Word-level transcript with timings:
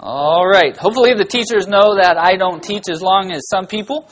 All 0.00 0.46
right. 0.46 0.76
Hopefully, 0.76 1.14
the 1.14 1.24
teachers 1.24 1.66
know 1.66 1.96
that 1.96 2.16
I 2.16 2.36
don't 2.36 2.62
teach 2.62 2.84
as 2.88 3.02
long 3.02 3.32
as 3.32 3.48
some 3.48 3.66
people. 3.66 4.08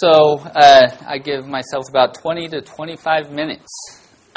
So 0.00 0.40
uh, 0.40 0.94
I 1.06 1.16
give 1.16 1.46
myself 1.46 1.84
about 1.88 2.14
20 2.20 2.48
to 2.48 2.60
25 2.60 3.32
minutes. 3.32 3.66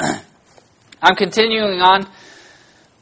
I'm 1.02 1.16
continuing 1.16 1.82
on 1.82 2.08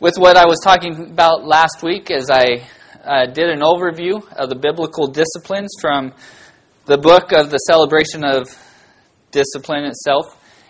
with 0.01 0.19
what 0.19 0.37
I 0.37 0.47
was 0.47 0.59
talking 0.65 1.09
about 1.09 1.45
last 1.45 1.85
week 1.85 2.11
as 2.11 2.31
I 2.31 2.67
uh, 3.05 3.27
did 3.27 3.49
an 3.49 3.61
overview 3.61 4.27
of 4.33 4.49
the 4.49 4.57
biblical 4.57 5.07
disciplines 5.07 5.71
from 5.81 6.13
the 6.87 6.99
book 6.99 7.31
of 7.31 7.51
the 7.51 7.59
celebration 7.59 8.25
of 8.25 8.49
discipline 9.31 9.85
itself. 9.85 10.25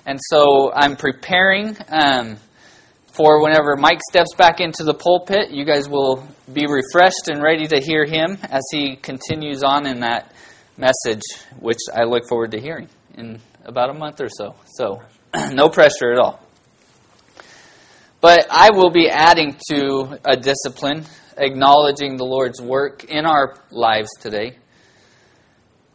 And 0.05 0.19
so 0.29 0.73
I'm 0.75 0.95
preparing. 0.97 1.75
Um, 1.89 2.37
for 3.19 3.43
whenever 3.43 3.77
Mike 3.77 3.99
steps 4.09 4.33
back 4.37 4.61
into 4.61 4.85
the 4.85 4.95
pulpit, 4.95 5.51
you 5.51 5.65
guys 5.65 5.89
will 5.89 6.25
be 6.53 6.67
refreshed 6.69 7.27
and 7.27 7.43
ready 7.43 7.67
to 7.67 7.81
hear 7.81 8.07
him 8.07 8.39
as 8.45 8.63
he 8.71 8.95
continues 8.95 9.65
on 9.65 9.89
in 9.89 10.01
that 10.01 10.33
message, 10.77 11.23
which 11.59 11.81
I 11.93 12.05
look 12.05 12.29
forward 12.29 12.53
to 12.53 12.61
hearing 12.61 12.89
in 13.17 13.41
about 13.65 13.91
a 13.91 13.93
month 13.93 14.21
or 14.21 14.29
so. 14.29 14.55
So, 14.67 15.03
no 15.51 15.69
pressure 15.69 16.13
at 16.13 16.21
all. 16.21 16.41
But 18.21 18.47
I 18.51 18.71
will 18.71 18.91
be 18.91 19.11
adding 19.11 19.57
to 19.73 20.21
a 20.25 20.37
discipline, 20.37 21.05
acknowledging 21.37 22.19
the 22.19 22.25
Lord's 22.25 22.63
work 22.63 23.03
in 23.03 23.27
our 23.27 23.57
lives 23.73 24.11
today. 24.21 24.57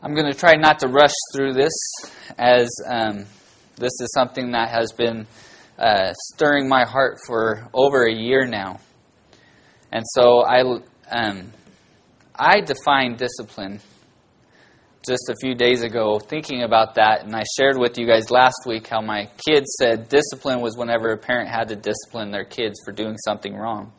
I'm 0.02 0.14
going 0.14 0.30
to 0.30 0.38
try 0.38 0.56
not 0.56 0.80
to 0.80 0.90
rush 0.90 1.16
through 1.34 1.54
this, 1.54 1.72
as 2.38 2.70
um, 2.86 3.26
this 3.78 3.94
is 4.02 4.12
something 4.14 4.52
that 4.52 4.72
has 4.72 4.92
been 4.92 5.26
uh, 5.78 6.14
stirring 6.14 6.68
my 6.68 6.86
heart 6.86 7.18
for 7.26 7.68
over 7.74 8.06
a 8.06 8.14
year 8.14 8.46
now. 8.46 8.80
And 9.92 10.04
so 10.14 10.44
I, 10.44 10.62
um, 11.12 11.52
I 12.36 12.62
defined 12.62 13.18
discipline 13.18 13.80
just 15.08 15.30
a 15.30 15.36
few 15.42 15.54
days 15.54 15.84
ago 15.84 16.18
thinking 16.18 16.64
about 16.64 16.96
that, 16.96 17.26
and 17.26 17.36
I 17.36 17.44
shared 17.58 17.78
with 17.78 17.98
you 17.98 18.08
guys 18.08 18.32
last 18.32 18.64
week 18.66 18.88
how 18.88 19.02
my 19.02 19.30
kids 19.46 19.76
said 19.78 20.08
discipline 20.08 20.62
was 20.62 20.78
whenever 20.78 21.12
a 21.12 21.18
parent 21.18 21.50
had 21.50 21.68
to 21.70 21.76
discipline 21.76 22.32
their 22.32 22.46
kids 22.46 22.80
for 22.86 22.94
doing 22.94 23.18
something 23.18 23.54
wrong. 23.54 23.92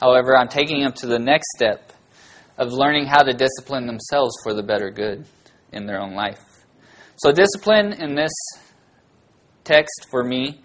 However, 0.00 0.36
I'm 0.36 0.48
taking 0.48 0.82
them 0.82 0.92
to 0.94 1.06
the 1.06 1.18
next 1.18 1.48
step 1.56 1.92
of 2.56 2.72
learning 2.72 3.06
how 3.06 3.22
to 3.22 3.32
discipline 3.32 3.86
themselves 3.86 4.34
for 4.42 4.54
the 4.54 4.62
better 4.62 4.90
good 4.90 5.26
in 5.72 5.86
their 5.86 6.00
own 6.00 6.14
life. 6.14 6.40
So, 7.16 7.30
discipline 7.30 7.92
in 7.92 8.14
this 8.14 8.32
text 9.64 10.06
for 10.10 10.24
me 10.24 10.62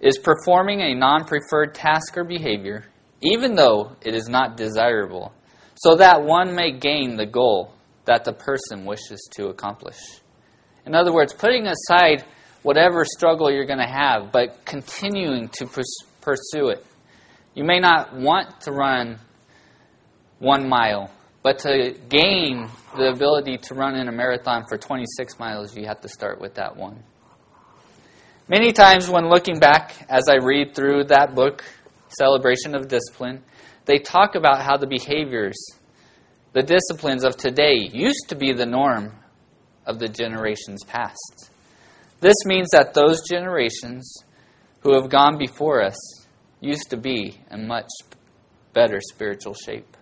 is 0.00 0.18
performing 0.18 0.80
a 0.80 0.94
non 0.94 1.24
preferred 1.24 1.74
task 1.74 2.16
or 2.16 2.24
behavior, 2.24 2.84
even 3.20 3.54
though 3.54 3.96
it 4.02 4.14
is 4.14 4.28
not 4.28 4.56
desirable, 4.56 5.32
so 5.74 5.96
that 5.96 6.22
one 6.22 6.54
may 6.54 6.72
gain 6.72 7.16
the 7.16 7.26
goal 7.26 7.72
that 8.04 8.24
the 8.24 8.32
person 8.32 8.84
wishes 8.84 9.28
to 9.32 9.48
accomplish. 9.48 9.98
In 10.86 10.94
other 10.94 11.12
words, 11.12 11.34
putting 11.34 11.66
aside 11.66 12.24
whatever 12.62 13.04
struggle 13.04 13.50
you're 13.50 13.66
going 13.66 13.78
to 13.78 13.86
have, 13.86 14.32
but 14.32 14.64
continuing 14.64 15.48
to 15.48 15.66
pursue 15.66 16.68
it. 16.68 16.84
You 17.54 17.64
may 17.64 17.80
not 17.80 18.14
want 18.14 18.62
to 18.62 18.72
run 18.72 19.18
one 20.38 20.68
mile, 20.68 21.10
but 21.42 21.58
to 21.60 21.94
gain 22.08 22.68
the 22.96 23.10
ability 23.10 23.58
to 23.58 23.74
run 23.74 23.96
in 23.96 24.08
a 24.08 24.12
marathon 24.12 24.64
for 24.68 24.78
26 24.78 25.38
miles, 25.38 25.76
you 25.76 25.86
have 25.86 26.00
to 26.00 26.08
start 26.08 26.40
with 26.40 26.54
that 26.54 26.76
one. 26.76 27.02
Many 28.50 28.72
times, 28.72 29.10
when 29.10 29.28
looking 29.28 29.58
back 29.58 29.94
as 30.08 30.26
I 30.26 30.36
read 30.36 30.74
through 30.74 31.04
that 31.04 31.34
book, 31.34 31.62
Celebration 32.08 32.74
of 32.74 32.88
Discipline, 32.88 33.42
they 33.84 33.98
talk 33.98 34.36
about 34.36 34.62
how 34.62 34.78
the 34.78 34.86
behaviors, 34.86 35.58
the 36.54 36.62
disciplines 36.62 37.24
of 37.24 37.36
today 37.36 37.90
used 37.92 38.30
to 38.30 38.34
be 38.34 38.54
the 38.54 38.64
norm 38.64 39.14
of 39.84 39.98
the 39.98 40.08
generations 40.08 40.82
past. 40.84 41.50
This 42.20 42.36
means 42.46 42.68
that 42.72 42.94
those 42.94 43.20
generations 43.28 44.24
who 44.80 44.94
have 44.94 45.10
gone 45.10 45.36
before 45.36 45.84
us 45.84 45.98
used 46.62 46.88
to 46.88 46.96
be 46.96 47.38
in 47.50 47.68
much 47.68 47.88
better 48.72 48.98
spiritual 49.02 49.52
shape. 49.52 49.94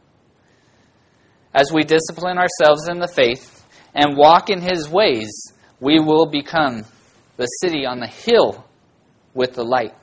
As 1.52 1.72
we 1.72 1.82
discipline 1.82 2.38
ourselves 2.38 2.86
in 2.86 3.00
the 3.00 3.08
faith 3.08 3.66
and 3.92 4.16
walk 4.16 4.50
in 4.50 4.60
His 4.60 4.88
ways, 4.88 5.32
we 5.80 5.98
will 5.98 6.26
become 6.26 6.84
the 7.36 7.46
city 7.46 7.84
on 7.86 8.00
the 8.00 8.06
hill 8.06 8.64
with 9.34 9.54
the 9.54 9.64
light. 9.64 10.02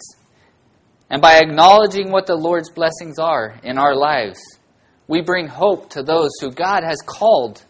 And 1.10 1.22
by 1.22 1.38
acknowledging 1.38 2.12
what 2.12 2.28
the 2.28 2.36
Lord's 2.36 2.70
blessings 2.70 3.20
are 3.20 3.60
in 3.64 3.78
our 3.78 3.96
lives, 3.96 4.40
we 5.08 5.22
bring 5.22 5.48
hope 5.48 5.90
to 5.92 6.04
those 6.04 6.32
who 6.42 6.52
God 6.52 6.84
has 6.84 6.98
called 7.06 7.64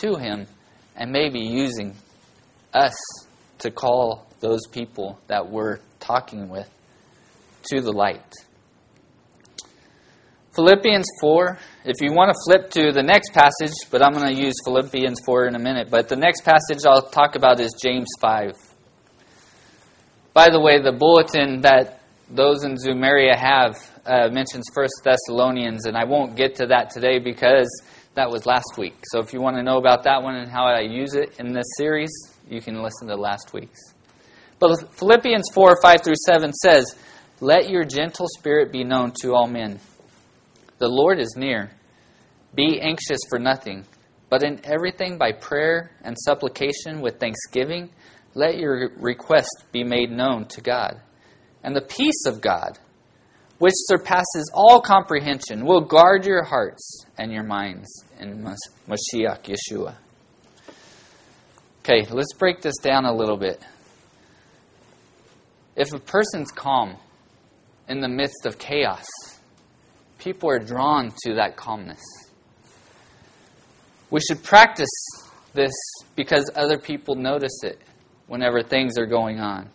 to 0.00 0.16
Him 0.16 0.46
and 0.94 1.12
maybe 1.12 1.40
using 1.40 1.94
us 2.74 2.94
to 3.58 3.70
call 3.70 4.26
those 4.40 4.66
people 4.70 5.18
that 5.28 5.48
we're 5.48 5.78
talking 6.00 6.48
with 6.48 6.68
to 7.70 7.80
the 7.80 7.92
light. 7.92 8.34
Philippians 10.54 11.06
4, 11.20 11.58
if 11.84 11.96
you 12.00 12.12
want 12.12 12.32
to 12.32 12.36
flip 12.46 12.70
to 12.70 12.92
the 12.92 13.02
next 13.02 13.32
passage, 13.32 13.74
but 13.90 14.02
I'm 14.02 14.12
going 14.12 14.34
to 14.34 14.42
use 14.42 14.54
Philippians 14.64 15.20
4 15.26 15.48
in 15.48 15.54
a 15.54 15.58
minute, 15.58 15.88
but 15.90 16.08
the 16.08 16.16
next 16.16 16.42
passage 16.42 16.78
I'll 16.86 17.10
talk 17.10 17.36
about 17.36 17.60
is 17.60 17.74
James 17.82 18.08
5. 18.20 18.52
By 20.36 20.50
the 20.50 20.60
way, 20.60 20.82
the 20.82 20.92
bulletin 20.92 21.62
that 21.62 22.02
those 22.28 22.62
in 22.62 22.74
Zumeria 22.74 23.34
have 23.34 23.74
uh, 24.04 24.28
mentions 24.30 24.66
First 24.74 24.92
Thessalonians, 25.02 25.86
and 25.86 25.96
I 25.96 26.04
won't 26.04 26.36
get 26.36 26.56
to 26.56 26.66
that 26.66 26.90
today 26.90 27.18
because 27.18 27.66
that 28.16 28.30
was 28.30 28.44
last 28.44 28.76
week. 28.76 28.96
So 29.04 29.18
if 29.18 29.32
you 29.32 29.40
want 29.40 29.56
to 29.56 29.62
know 29.62 29.78
about 29.78 30.02
that 30.02 30.22
one 30.22 30.34
and 30.34 30.50
how 30.50 30.66
I 30.66 30.80
use 30.80 31.14
it 31.14 31.40
in 31.40 31.54
this 31.54 31.64
series, 31.78 32.10
you 32.50 32.60
can 32.60 32.82
listen 32.82 33.08
to 33.08 33.16
last 33.16 33.54
week's. 33.54 33.80
But 34.58 34.94
Philippians 34.98 35.48
4 35.54 35.80
5 35.80 36.02
through 36.04 36.16
7 36.26 36.52
says, 36.52 36.84
Let 37.40 37.70
your 37.70 37.84
gentle 37.84 38.26
spirit 38.28 38.70
be 38.70 38.84
known 38.84 39.12
to 39.22 39.32
all 39.32 39.46
men. 39.46 39.80
The 40.76 40.88
Lord 40.88 41.18
is 41.18 41.34
near. 41.38 41.70
Be 42.54 42.78
anxious 42.82 43.20
for 43.30 43.38
nothing, 43.38 43.86
but 44.28 44.42
in 44.42 44.60
everything 44.64 45.16
by 45.16 45.32
prayer 45.32 45.92
and 46.02 46.14
supplication 46.26 47.00
with 47.00 47.18
thanksgiving 47.18 47.88
let 48.36 48.58
your 48.58 48.90
request 48.98 49.64
be 49.72 49.82
made 49.82 50.10
known 50.10 50.44
to 50.44 50.60
God. 50.60 51.00
And 51.64 51.74
the 51.74 51.80
peace 51.80 52.26
of 52.26 52.42
God, 52.42 52.78
which 53.58 53.72
surpasses 53.74 54.50
all 54.52 54.82
comprehension, 54.82 55.64
will 55.64 55.80
guard 55.80 56.26
your 56.26 56.44
hearts 56.44 57.06
and 57.16 57.32
your 57.32 57.44
minds 57.44 57.88
in 58.20 58.44
Mashiach 58.86 59.42
Yeshua. 59.44 59.94
Okay, 61.80 62.06
let's 62.10 62.34
break 62.34 62.60
this 62.60 62.76
down 62.76 63.06
a 63.06 63.14
little 63.14 63.38
bit. 63.38 63.64
If 65.74 65.94
a 65.94 65.98
person's 65.98 66.50
calm 66.52 66.96
in 67.88 68.00
the 68.00 68.08
midst 68.08 68.44
of 68.44 68.58
chaos, 68.58 69.06
people 70.18 70.50
are 70.50 70.58
drawn 70.58 71.10
to 71.24 71.36
that 71.36 71.56
calmness. 71.56 72.02
We 74.10 74.20
should 74.20 74.42
practice 74.42 74.90
this 75.54 75.72
because 76.14 76.50
other 76.54 76.76
people 76.76 77.14
notice 77.14 77.62
it 77.62 77.80
whenever 78.26 78.62
things 78.62 78.98
are 78.98 79.06
going 79.06 79.40
on. 79.40 79.70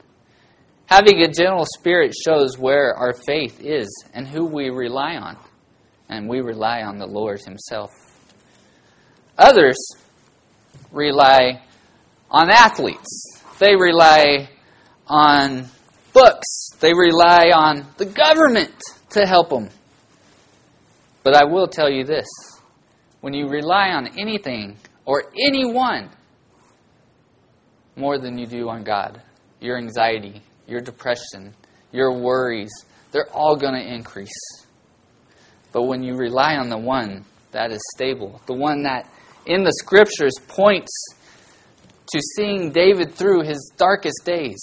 Having 0.87 1.21
a 1.21 1.31
gentle 1.31 1.65
spirit 1.65 2.13
shows 2.13 2.57
where 2.57 2.93
our 2.95 3.13
faith 3.13 3.61
is 3.61 3.87
and 4.13 4.27
who 4.27 4.45
we 4.45 4.69
rely 4.69 5.15
on. 5.15 5.37
And 6.09 6.27
we 6.27 6.41
rely 6.41 6.81
on 6.81 6.97
the 6.97 7.07
Lord 7.07 7.39
Himself. 7.41 7.89
Others 9.37 9.77
rely 10.91 11.61
on 12.29 12.49
athletes, 12.49 13.41
they 13.59 13.75
rely 13.75 14.49
on 15.07 15.65
books, 16.13 16.69
they 16.79 16.93
rely 16.93 17.51
on 17.53 17.85
the 17.97 18.05
government 18.05 18.73
to 19.11 19.25
help 19.25 19.49
them. 19.49 19.69
But 21.23 21.35
I 21.35 21.45
will 21.45 21.67
tell 21.67 21.89
you 21.89 22.03
this 22.03 22.27
when 23.21 23.33
you 23.33 23.47
rely 23.47 23.89
on 23.89 24.19
anything 24.19 24.77
or 25.05 25.23
anyone 25.37 26.09
more 28.01 28.17
than 28.17 28.37
you 28.37 28.47
do 28.47 28.67
on 28.67 28.83
God. 28.83 29.21
Your 29.59 29.77
anxiety, 29.77 30.41
your 30.67 30.81
depression, 30.81 31.53
your 31.91 32.19
worries, 32.19 32.71
they're 33.11 33.31
all 33.31 33.55
going 33.55 33.75
to 33.75 33.93
increase. 33.93 34.65
But 35.71 35.83
when 35.83 36.01
you 36.03 36.15
rely 36.15 36.55
on 36.55 36.69
the 36.69 36.77
one 36.77 37.23
that 37.51 37.71
is 37.71 37.81
stable, 37.95 38.41
the 38.47 38.55
one 38.55 38.83
that 38.83 39.07
in 39.45 39.63
the 39.63 39.71
scriptures 39.73 40.33
points 40.47 40.91
to 42.11 42.19
seeing 42.35 42.71
David 42.71 43.13
through 43.13 43.43
his 43.43 43.71
darkest 43.77 44.25
days, 44.25 44.61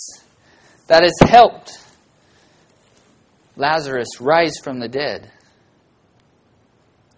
that 0.89 1.03
has 1.03 1.31
helped 1.31 1.79
Lazarus 3.57 4.21
rise 4.21 4.59
from 4.63 4.81
the 4.81 4.89
dead, 4.89 5.31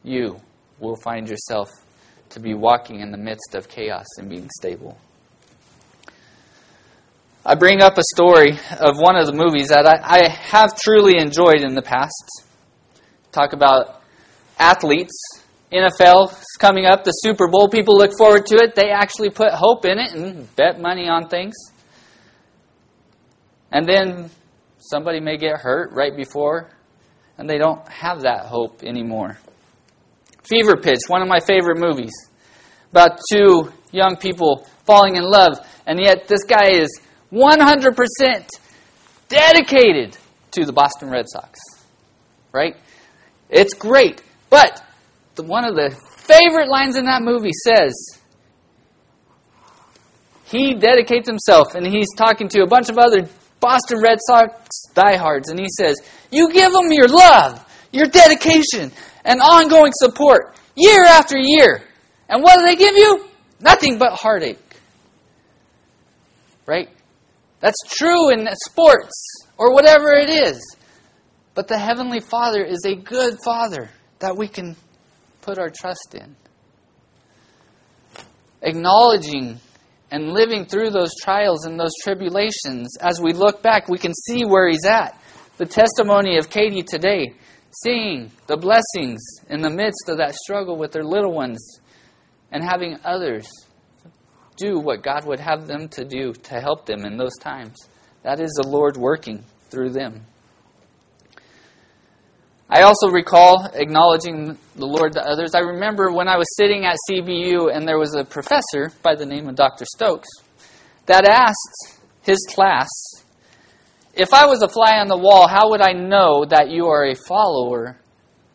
you 0.02 0.40
will 0.78 0.96
find 0.96 1.28
yourself 1.28 1.70
to 2.30 2.40
be 2.40 2.54
walking 2.54 3.00
in 3.00 3.10
the 3.10 3.18
midst 3.18 3.54
of 3.54 3.68
chaos 3.68 4.06
and 4.18 4.28
being 4.28 4.48
stable. 4.58 4.98
I 7.44 7.54
bring 7.54 7.80
up 7.80 7.96
a 7.96 8.02
story 8.14 8.58
of 8.80 8.98
one 8.98 9.16
of 9.16 9.26
the 9.26 9.32
movies 9.32 9.68
that 9.68 9.86
I, 9.86 10.24
I 10.24 10.28
have 10.28 10.78
truly 10.78 11.18
enjoyed 11.18 11.62
in 11.62 11.74
the 11.74 11.82
past. 11.82 12.44
Talk 13.32 13.54
about 13.54 14.02
athletes. 14.58 15.12
NFL 15.72 16.32
is 16.32 16.56
coming 16.58 16.84
up, 16.84 17.04
the 17.04 17.12
Super 17.12 17.48
Bowl. 17.48 17.68
People 17.68 17.96
look 17.96 18.10
forward 18.18 18.44
to 18.46 18.56
it. 18.56 18.74
They 18.74 18.90
actually 18.90 19.30
put 19.30 19.52
hope 19.52 19.86
in 19.86 19.98
it 19.98 20.12
and 20.12 20.54
bet 20.56 20.80
money 20.80 21.08
on 21.08 21.28
things. 21.28 21.54
And 23.72 23.86
then 23.86 24.30
somebody 24.78 25.20
may 25.20 25.38
get 25.38 25.60
hurt 25.60 25.92
right 25.92 26.14
before, 26.14 26.70
and 27.38 27.48
they 27.48 27.56
don't 27.56 27.88
have 27.88 28.22
that 28.22 28.46
hope 28.46 28.82
anymore. 28.82 29.38
Fever 30.42 30.76
Pitch, 30.76 31.02
one 31.06 31.22
of 31.22 31.28
my 31.28 31.40
favorite 31.40 31.78
movies, 31.78 32.12
about 32.90 33.20
two 33.30 33.72
young 33.92 34.16
people 34.16 34.66
falling 34.84 35.16
in 35.16 35.22
love, 35.22 35.58
and 35.86 35.98
yet 36.00 36.26
this 36.26 36.42
guy 36.44 36.70
is 36.72 37.00
100% 37.32 38.48
dedicated 39.28 40.16
to 40.52 40.64
the 40.64 40.72
Boston 40.72 41.10
Red 41.10 41.26
Sox. 41.28 41.60
Right? 42.52 42.76
It's 43.48 43.74
great. 43.74 44.22
But 44.48 44.82
the, 45.36 45.44
one 45.44 45.64
of 45.64 45.74
the 45.74 45.90
favorite 46.18 46.68
lines 46.68 46.96
in 46.96 47.04
that 47.06 47.22
movie 47.22 47.52
says, 47.64 48.18
he 50.44 50.74
dedicates 50.74 51.28
himself 51.28 51.74
and 51.74 51.86
he's 51.86 52.08
talking 52.16 52.48
to 52.48 52.62
a 52.62 52.66
bunch 52.66 52.88
of 52.88 52.98
other 52.98 53.28
Boston 53.60 54.00
Red 54.00 54.18
Sox 54.26 54.86
diehards, 54.94 55.50
and 55.50 55.60
he 55.60 55.66
says, 55.78 55.96
You 56.32 56.50
give 56.50 56.72
them 56.72 56.90
your 56.90 57.08
love, 57.08 57.64
your 57.92 58.06
dedication, 58.06 58.90
and 59.24 59.40
ongoing 59.40 59.92
support 59.94 60.56
year 60.74 61.04
after 61.04 61.36
year. 61.38 61.82
And 62.28 62.42
what 62.42 62.56
do 62.56 62.64
they 62.64 62.76
give 62.76 62.96
you? 62.96 63.26
Nothing 63.60 63.98
but 63.98 64.14
heartache. 64.14 64.58
Right? 66.66 66.88
That's 67.60 67.78
true 67.88 68.30
in 68.30 68.48
sports 68.66 69.46
or 69.58 69.72
whatever 69.74 70.12
it 70.12 70.30
is. 70.30 70.76
But 71.54 71.68
the 71.68 71.78
Heavenly 71.78 72.20
Father 72.20 72.64
is 72.64 72.84
a 72.86 72.94
good 72.94 73.38
Father 73.44 73.90
that 74.20 74.36
we 74.36 74.48
can 74.48 74.76
put 75.42 75.58
our 75.58 75.68
trust 75.70 76.14
in. 76.14 76.36
Acknowledging 78.62 79.60
and 80.10 80.32
living 80.32 80.64
through 80.64 80.90
those 80.90 81.14
trials 81.22 81.66
and 81.66 81.78
those 81.78 81.94
tribulations, 82.02 82.96
as 83.00 83.20
we 83.20 83.32
look 83.32 83.62
back, 83.62 83.88
we 83.88 83.98
can 83.98 84.12
see 84.14 84.44
where 84.44 84.68
He's 84.68 84.84
at. 84.84 85.20
The 85.56 85.66
testimony 85.66 86.38
of 86.38 86.50
Katie 86.50 86.82
today, 86.82 87.34
seeing 87.70 88.30
the 88.46 88.56
blessings 88.56 89.20
in 89.48 89.60
the 89.60 89.70
midst 89.70 90.08
of 90.08 90.18
that 90.18 90.34
struggle 90.34 90.76
with 90.76 90.92
their 90.92 91.04
little 91.04 91.32
ones, 91.32 91.80
and 92.50 92.64
having 92.64 92.98
others 93.04 93.48
do 94.60 94.78
what 94.78 95.02
God 95.02 95.26
would 95.26 95.40
have 95.40 95.66
them 95.66 95.88
to 95.88 96.04
do 96.04 96.32
to 96.32 96.60
help 96.60 96.86
them 96.86 97.04
in 97.04 97.16
those 97.16 97.36
times. 97.40 97.76
That 98.22 98.40
is 98.40 98.50
the 98.52 98.68
Lord 98.68 98.96
working 98.96 99.44
through 99.70 99.90
them. 99.90 100.26
I 102.68 102.82
also 102.82 103.08
recall 103.08 103.68
acknowledging 103.74 104.56
the 104.76 104.86
Lord 104.86 105.14
to 105.14 105.26
others. 105.26 105.56
I 105.56 105.60
remember 105.60 106.12
when 106.12 106.28
I 106.28 106.36
was 106.36 106.46
sitting 106.56 106.84
at 106.84 106.96
CBU 107.10 107.74
and 107.74 107.86
there 107.88 107.98
was 107.98 108.14
a 108.14 108.24
professor 108.24 108.92
by 109.02 109.16
the 109.16 109.26
name 109.26 109.48
of 109.48 109.56
Dr. 109.56 109.84
Stokes 109.84 110.28
that 111.06 111.24
asked 111.24 112.00
his 112.22 112.38
class, 112.48 112.88
If 114.14 114.32
I 114.32 114.46
was 114.46 114.62
a 114.62 114.68
fly 114.68 114.98
on 114.98 115.08
the 115.08 115.18
wall, 115.18 115.48
how 115.48 115.70
would 115.70 115.80
I 115.80 115.92
know 115.92 116.44
that 116.44 116.70
you 116.70 116.86
are 116.86 117.06
a 117.06 117.16
follower 117.16 117.98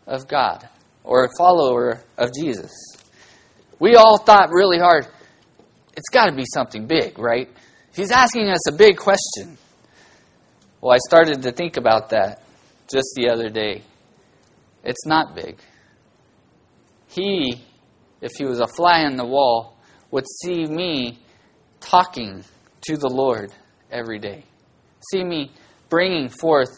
of 0.07 0.29
God 0.29 0.69
or 1.03 1.25
a 1.25 1.29
follower 1.37 1.99
of 2.17 2.29
Jesus? 2.33 2.71
We 3.79 3.95
all 3.95 4.17
thought 4.17 4.49
really 4.51 4.79
hard, 4.79 5.07
it's 5.95 6.09
got 6.11 6.25
to 6.27 6.33
be 6.33 6.45
something 6.53 6.87
big, 6.87 7.17
right? 7.17 7.49
He's 7.95 8.11
asking 8.11 8.49
us 8.49 8.67
a 8.69 8.75
big 8.75 8.97
question. 8.97 9.57
Well, 10.81 10.93
I 10.93 10.97
started 11.07 11.43
to 11.43 11.51
think 11.51 11.77
about 11.77 12.09
that 12.09 12.43
just 12.91 13.13
the 13.15 13.29
other 13.29 13.49
day. 13.49 13.83
It's 14.83 15.05
not 15.05 15.35
big. 15.35 15.57
He, 17.07 17.61
if 18.21 18.33
he 18.37 18.45
was 18.45 18.59
a 18.59 18.67
fly 18.67 19.03
on 19.05 19.15
the 19.15 19.25
wall, 19.25 19.77
would 20.11 20.25
see 20.43 20.65
me 20.65 21.19
talking 21.79 22.43
to 22.87 22.97
the 22.97 23.09
Lord 23.09 23.51
every 23.89 24.19
day. 24.19 24.43
See 25.11 25.23
me 25.23 25.51
bringing 25.89 26.29
forth 26.29 26.69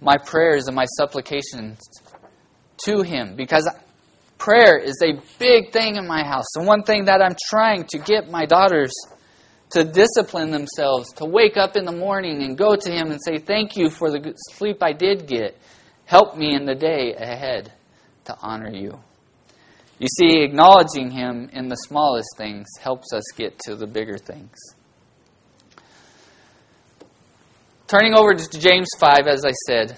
my 0.00 0.16
prayers 0.18 0.66
and 0.66 0.76
my 0.76 0.84
supplications 0.98 1.78
to 2.84 3.02
Him 3.02 3.36
because 3.36 3.68
prayer 4.44 4.76
is 4.76 5.00
a 5.02 5.14
big 5.38 5.72
thing 5.72 5.96
in 5.96 6.06
my 6.06 6.22
house. 6.22 6.44
And 6.56 6.66
one 6.66 6.82
thing 6.82 7.06
that 7.06 7.22
I'm 7.22 7.34
trying 7.48 7.84
to 7.84 7.98
get 7.98 8.30
my 8.30 8.44
daughters 8.44 8.92
to 9.70 9.84
discipline 9.84 10.50
themselves, 10.50 11.10
to 11.14 11.24
wake 11.24 11.56
up 11.56 11.76
in 11.76 11.86
the 11.86 11.92
morning 11.92 12.42
and 12.42 12.56
go 12.56 12.76
to 12.76 12.90
Him 12.90 13.10
and 13.10 13.18
say, 13.24 13.38
Thank 13.38 13.76
you 13.76 13.88
for 13.88 14.10
the 14.10 14.34
sleep 14.52 14.82
I 14.82 14.92
did 14.92 15.26
get. 15.26 15.58
Help 16.04 16.36
me 16.36 16.54
in 16.54 16.66
the 16.66 16.74
day 16.74 17.14
ahead 17.14 17.72
to 18.26 18.36
honor 18.42 18.70
you. 18.70 19.00
You 19.98 20.08
see, 20.18 20.42
acknowledging 20.42 21.10
Him 21.10 21.48
in 21.52 21.68
the 21.68 21.76
smallest 21.76 22.28
things 22.36 22.66
helps 22.80 23.12
us 23.14 23.24
get 23.36 23.58
to 23.60 23.74
the 23.74 23.86
bigger 23.86 24.18
things. 24.18 24.58
Turning 27.86 28.14
over 28.14 28.34
to 28.34 28.58
James 28.58 28.88
5, 28.98 29.26
as 29.26 29.44
I 29.44 29.52
said, 29.66 29.96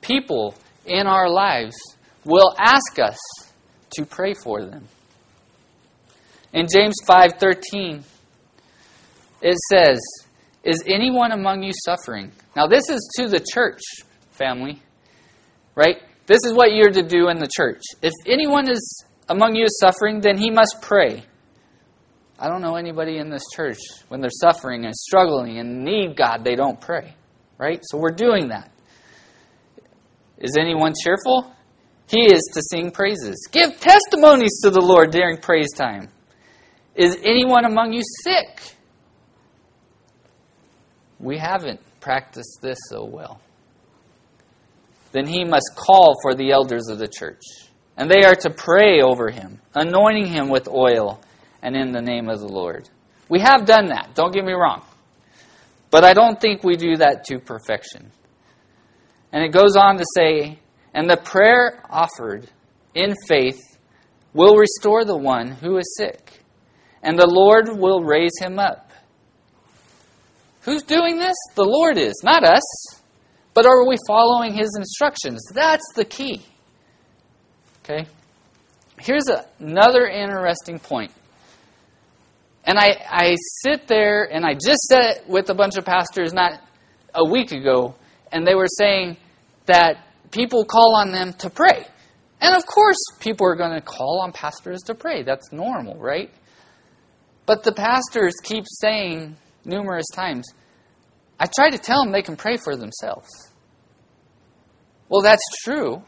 people 0.00 0.54
in 0.84 1.06
our 1.06 1.28
lives 1.28 1.76
will 2.26 2.54
ask 2.58 2.98
us 2.98 3.18
to 3.96 4.04
pray 4.04 4.34
for 4.34 4.62
them. 4.64 4.86
In 6.52 6.66
James 6.72 6.94
5:13 7.06 8.04
it 9.40 9.56
says, 9.70 10.00
"Is 10.64 10.82
anyone 10.86 11.32
among 11.32 11.62
you 11.62 11.72
suffering?" 11.84 12.32
Now 12.54 12.66
this 12.66 12.90
is 12.90 13.08
to 13.16 13.28
the 13.28 13.40
church 13.40 13.80
family, 14.32 14.82
right? 15.74 16.02
This 16.26 16.40
is 16.44 16.52
what 16.52 16.72
you're 16.72 16.90
to 16.90 17.02
do 17.02 17.28
in 17.28 17.38
the 17.38 17.48
church. 17.48 17.82
If 18.02 18.12
anyone 18.26 18.68
is 18.68 19.04
among 19.28 19.54
you 19.54 19.64
is 19.64 19.78
suffering, 19.78 20.20
then 20.20 20.36
he 20.36 20.50
must 20.50 20.78
pray. 20.82 21.24
I 22.38 22.48
don't 22.48 22.60
know 22.60 22.76
anybody 22.76 23.18
in 23.18 23.30
this 23.30 23.44
church 23.54 23.78
when 24.08 24.20
they're 24.20 24.30
suffering 24.30 24.84
and 24.84 24.94
struggling 24.94 25.58
and 25.58 25.84
need 25.84 26.16
God, 26.16 26.44
they 26.44 26.54
don't 26.54 26.80
pray, 26.80 27.14
right? 27.58 27.80
So 27.82 27.98
we're 27.98 28.10
doing 28.10 28.48
that. 28.48 28.70
Is 30.38 30.56
anyone 30.58 30.92
cheerful? 31.02 31.50
He 32.08 32.32
is 32.32 32.42
to 32.54 32.62
sing 32.62 32.90
praises. 32.90 33.48
Give 33.50 33.78
testimonies 33.80 34.60
to 34.62 34.70
the 34.70 34.80
Lord 34.80 35.10
during 35.10 35.38
praise 35.38 35.72
time. 35.74 36.08
Is 36.94 37.18
anyone 37.24 37.64
among 37.64 37.92
you 37.92 38.02
sick? 38.22 38.74
We 41.18 41.38
haven't 41.38 41.80
practiced 42.00 42.60
this 42.62 42.78
so 42.88 43.04
well 43.04 43.40
then 45.16 45.26
he 45.26 45.44
must 45.44 45.70
call 45.74 46.14
for 46.20 46.34
the 46.34 46.52
elders 46.52 46.88
of 46.88 46.98
the 46.98 47.08
church. 47.08 47.42
And 47.96 48.10
they 48.10 48.24
are 48.26 48.34
to 48.34 48.50
pray 48.50 49.00
over 49.00 49.30
him, 49.30 49.62
anointing 49.74 50.26
him 50.26 50.50
with 50.50 50.68
oil 50.68 51.22
and 51.62 51.74
in 51.74 51.92
the 51.92 52.02
name 52.02 52.28
of 52.28 52.40
the 52.40 52.48
Lord. 52.48 52.90
We 53.30 53.40
have 53.40 53.64
done 53.64 53.86
that, 53.86 54.14
don't 54.14 54.34
get 54.34 54.44
me 54.44 54.52
wrong. 54.52 54.82
But 55.90 56.04
I 56.04 56.12
don't 56.12 56.38
think 56.38 56.62
we 56.62 56.76
do 56.76 56.96
that 56.96 57.24
to 57.28 57.38
perfection. 57.38 58.12
And 59.32 59.42
it 59.42 59.52
goes 59.52 59.74
on 59.74 59.96
to 59.96 60.04
say, 60.14 60.58
and 60.96 61.10
the 61.10 61.18
prayer 61.18 61.82
offered 61.90 62.48
in 62.94 63.14
faith 63.28 63.60
will 64.32 64.56
restore 64.56 65.04
the 65.04 65.16
one 65.16 65.50
who 65.50 65.76
is 65.76 65.94
sick, 65.96 66.40
and 67.02 67.18
the 67.18 67.26
Lord 67.28 67.78
will 67.78 68.02
raise 68.02 68.32
him 68.40 68.58
up. 68.58 68.90
Who's 70.62 70.82
doing 70.82 71.18
this? 71.18 71.36
The 71.54 71.64
Lord 71.64 71.98
is, 71.98 72.14
not 72.24 72.44
us. 72.44 72.62
But 73.52 73.66
are 73.66 73.86
we 73.86 73.96
following 74.06 74.54
his 74.54 74.74
instructions? 74.76 75.42
That's 75.54 75.84
the 75.94 76.04
key. 76.04 76.42
Okay? 77.84 78.06
Here's 78.98 79.28
a, 79.28 79.46
another 79.58 80.06
interesting 80.06 80.78
point. 80.78 81.12
And 82.64 82.78
I, 82.78 82.96
I 83.08 83.36
sit 83.62 83.86
there, 83.86 84.24
and 84.24 84.46
I 84.46 84.54
just 84.54 84.80
said 84.88 85.04
it 85.04 85.28
with 85.28 85.50
a 85.50 85.54
bunch 85.54 85.76
of 85.76 85.84
pastors 85.84 86.32
not 86.32 86.60
a 87.14 87.24
week 87.24 87.52
ago, 87.52 87.94
and 88.32 88.46
they 88.46 88.54
were 88.54 88.66
saying 88.66 89.18
that 89.66 89.98
people 90.30 90.64
call 90.64 90.96
on 90.96 91.12
them 91.12 91.32
to 91.34 91.50
pray. 91.50 91.86
And 92.40 92.54
of 92.54 92.66
course, 92.66 92.96
people 93.20 93.46
are 93.46 93.56
going 93.56 93.74
to 93.74 93.80
call 93.80 94.20
on 94.20 94.32
pastors 94.32 94.80
to 94.86 94.94
pray. 94.94 95.22
That's 95.22 95.52
normal, 95.52 95.96
right? 95.96 96.30
But 97.46 97.62
the 97.62 97.72
pastors 97.72 98.34
keep 98.42 98.64
saying 98.66 99.36
numerous 99.64 100.06
times, 100.14 100.46
I 101.38 101.46
try 101.46 101.70
to 101.70 101.78
tell 101.78 102.02
them 102.02 102.12
they 102.12 102.22
can 102.22 102.36
pray 102.36 102.56
for 102.56 102.76
themselves. 102.76 103.28
Well, 105.08 105.22
that's 105.22 105.42
true. 105.64 106.02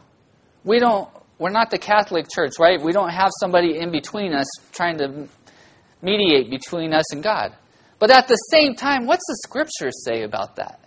We 0.63 0.79
don't 0.79 1.09
we're 1.39 1.51
not 1.51 1.71
the 1.71 1.77
Catholic 1.77 2.25
Church, 2.29 2.51
right? 2.59 2.79
We 2.81 2.91
don't 2.91 3.09
have 3.09 3.31
somebody 3.39 3.77
in 3.77 3.91
between 3.91 4.33
us 4.33 4.47
trying 4.73 4.97
to 4.97 5.27
mediate 6.01 6.49
between 6.49 6.93
us 6.93 7.13
and 7.13 7.23
God. 7.23 7.55
But 7.97 8.11
at 8.11 8.27
the 8.27 8.35
same 8.51 8.75
time, 8.75 9.05
what's 9.05 9.25
the 9.25 9.37
scripture 9.47 9.89
say 9.91 10.23
about 10.23 10.57
that? 10.57 10.81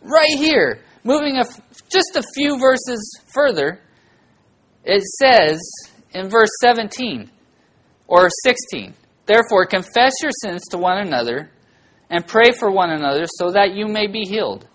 Right 0.00 0.36
here, 0.36 0.80
moving 1.08 1.38
a, 1.38 1.44
just 1.90 2.16
a 2.16 2.22
few 2.34 2.58
verses 2.60 3.20
further, 3.32 3.80
it 4.84 5.02
says 5.02 5.58
in 6.12 6.28
verse 6.28 6.50
17 6.60 7.30
or 8.06 8.28
16, 8.44 8.94
Therefore, 9.24 9.66
confess 9.66 10.12
your 10.22 10.30
sins 10.42 10.62
to 10.70 10.78
one 10.78 10.98
another 10.98 11.50
and 12.10 12.26
pray 12.26 12.52
for 12.52 12.70
one 12.70 12.90
another 12.90 13.24
so 13.26 13.50
that 13.52 13.74
you 13.74 13.86
may 13.86 14.06
be 14.06 14.22
healed. 14.22 14.66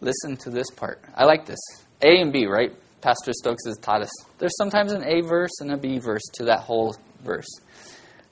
Listen 0.00 0.36
to 0.38 0.50
this 0.50 0.70
part. 0.70 1.02
I 1.14 1.24
like 1.24 1.46
this. 1.46 1.58
A 2.02 2.20
and 2.20 2.32
B, 2.32 2.46
right? 2.46 2.72
Pastor 3.00 3.32
Stokes 3.32 3.64
has 3.66 3.78
taught 3.78 4.02
us. 4.02 4.10
There's 4.38 4.56
sometimes 4.56 4.92
an 4.92 5.04
A 5.04 5.20
verse 5.22 5.60
and 5.60 5.72
a 5.72 5.76
B 5.76 5.98
verse 5.98 6.22
to 6.34 6.44
that 6.44 6.60
whole 6.60 6.96
verse. 7.22 7.48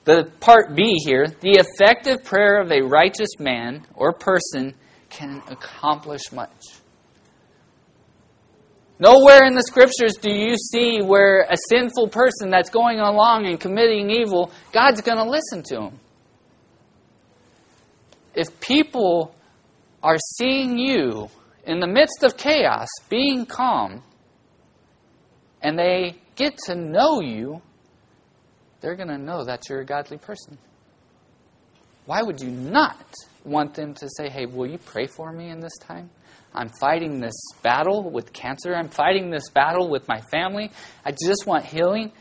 The 0.03 0.31
part 0.39 0.75
B 0.75 0.95
here, 1.05 1.27
the 1.41 1.59
effective 1.59 2.23
prayer 2.23 2.61
of 2.61 2.71
a 2.71 2.81
righteous 2.81 3.39
man 3.39 3.85
or 3.93 4.13
person 4.13 4.73
can 5.09 5.41
accomplish 5.49 6.31
much. 6.31 6.76
Nowhere 8.99 9.45
in 9.45 9.53
the 9.53 9.61
scriptures 9.61 10.15
do 10.19 10.33
you 10.33 10.55
see 10.57 11.01
where 11.01 11.41
a 11.41 11.57
sinful 11.69 12.07
person 12.07 12.49
that's 12.49 12.69
going 12.69 12.99
along 12.99 13.45
and 13.45 13.59
committing 13.59 14.09
evil, 14.09 14.51
God's 14.71 15.01
going 15.01 15.19
to 15.19 15.29
listen 15.29 15.61
to 15.67 15.81
him. 15.87 15.99
If 18.33 18.59
people 18.59 19.35
are 20.01 20.17
seeing 20.37 20.79
you 20.79 21.29
in 21.65 21.79
the 21.79 21.87
midst 21.87 22.23
of 22.23 22.37
chaos 22.37 22.87
being 23.09 23.45
calm, 23.45 24.03
and 25.61 25.77
they 25.77 26.15
get 26.35 26.57
to 26.65 26.75
know 26.75 27.21
you, 27.21 27.61
they're 28.81 28.95
going 28.95 29.09
to 29.09 29.17
know 29.17 29.43
that 29.43 29.69
you're 29.69 29.81
a 29.81 29.85
godly 29.85 30.17
person. 30.17 30.57
Why 32.05 32.21
would 32.21 32.39
you 32.39 32.49
not 32.49 33.13
want 33.43 33.73
them 33.73 33.93
to 33.95 34.07
say, 34.15 34.29
hey, 34.29 34.45
will 34.45 34.69
you 34.69 34.77
pray 34.77 35.07
for 35.07 35.31
me 35.31 35.49
in 35.49 35.59
this 35.59 35.77
time? 35.79 36.09
I'm 36.57 36.71
fighting 36.79 37.19
this 37.19 37.39
battle 37.61 38.09
with 38.09 38.33
cancer. 38.33 38.73
I'm 38.73 38.89
fighting 38.89 39.29
this 39.29 39.47
battle 39.49 39.89
with 39.89 40.07
my 40.07 40.21
family. 40.31 40.71
I 41.05 41.11
just 41.11 41.45
want 41.45 41.63
healing. 41.63 42.11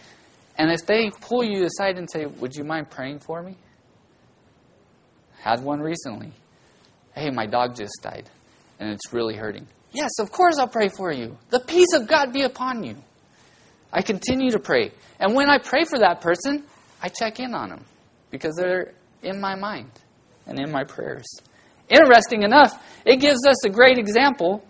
And 0.59 0.71
if 0.71 0.85
they 0.87 1.11
pull 1.23 1.43
you 1.43 1.65
aside 1.65 1.97
and 1.97 2.09
say, 2.11 2.27
Would 2.27 2.55
you 2.55 2.63
mind 2.63 2.91
praying 2.91 3.21
for 3.21 3.43
me? 3.43 3.57
I 5.39 5.51
Had 5.51 5.65
one 5.65 5.81
recently. 5.81 6.33
Hey, 7.15 7.31
my 7.31 7.47
dog 7.47 7.77
just 7.77 7.95
died 8.03 8.29
and 8.79 8.91
it's 8.91 9.11
really 9.11 9.37
hurting. 9.37 9.67
Yes, 9.93 10.11
of 10.21 10.31
course 10.31 10.59
I'll 10.59 10.69
pray 10.69 10.89
for 10.89 11.11
you. 11.11 11.39
The 11.49 11.61
peace 11.61 11.95
of 11.95 12.07
God 12.07 12.35
be 12.35 12.43
upon 12.43 12.85
you. 12.85 12.97
I 13.91 14.03
continue 14.03 14.51
to 14.51 14.59
pray. 14.59 14.93
And 15.19 15.35
when 15.35 15.49
I 15.49 15.57
pray 15.57 15.85
for 15.85 15.99
that 16.01 16.21
person, 16.21 16.65
I 17.03 17.09
check 17.09 17.41
in 17.41 17.55
on 17.55 17.71
them 17.71 17.85
because 18.31 18.55
they're 18.57 18.93
in 19.23 19.41
my 19.41 19.55
mind 19.55 19.91
and 20.47 20.59
in 20.61 20.71
my 20.71 20.85
prayers. 20.85 21.25
Interesting 21.89 22.43
enough, 22.43 22.83
it 23.05 23.21
gives 23.21 23.47
us 23.47 23.65
a 23.65 23.71
great 23.71 23.99
example 23.99 24.65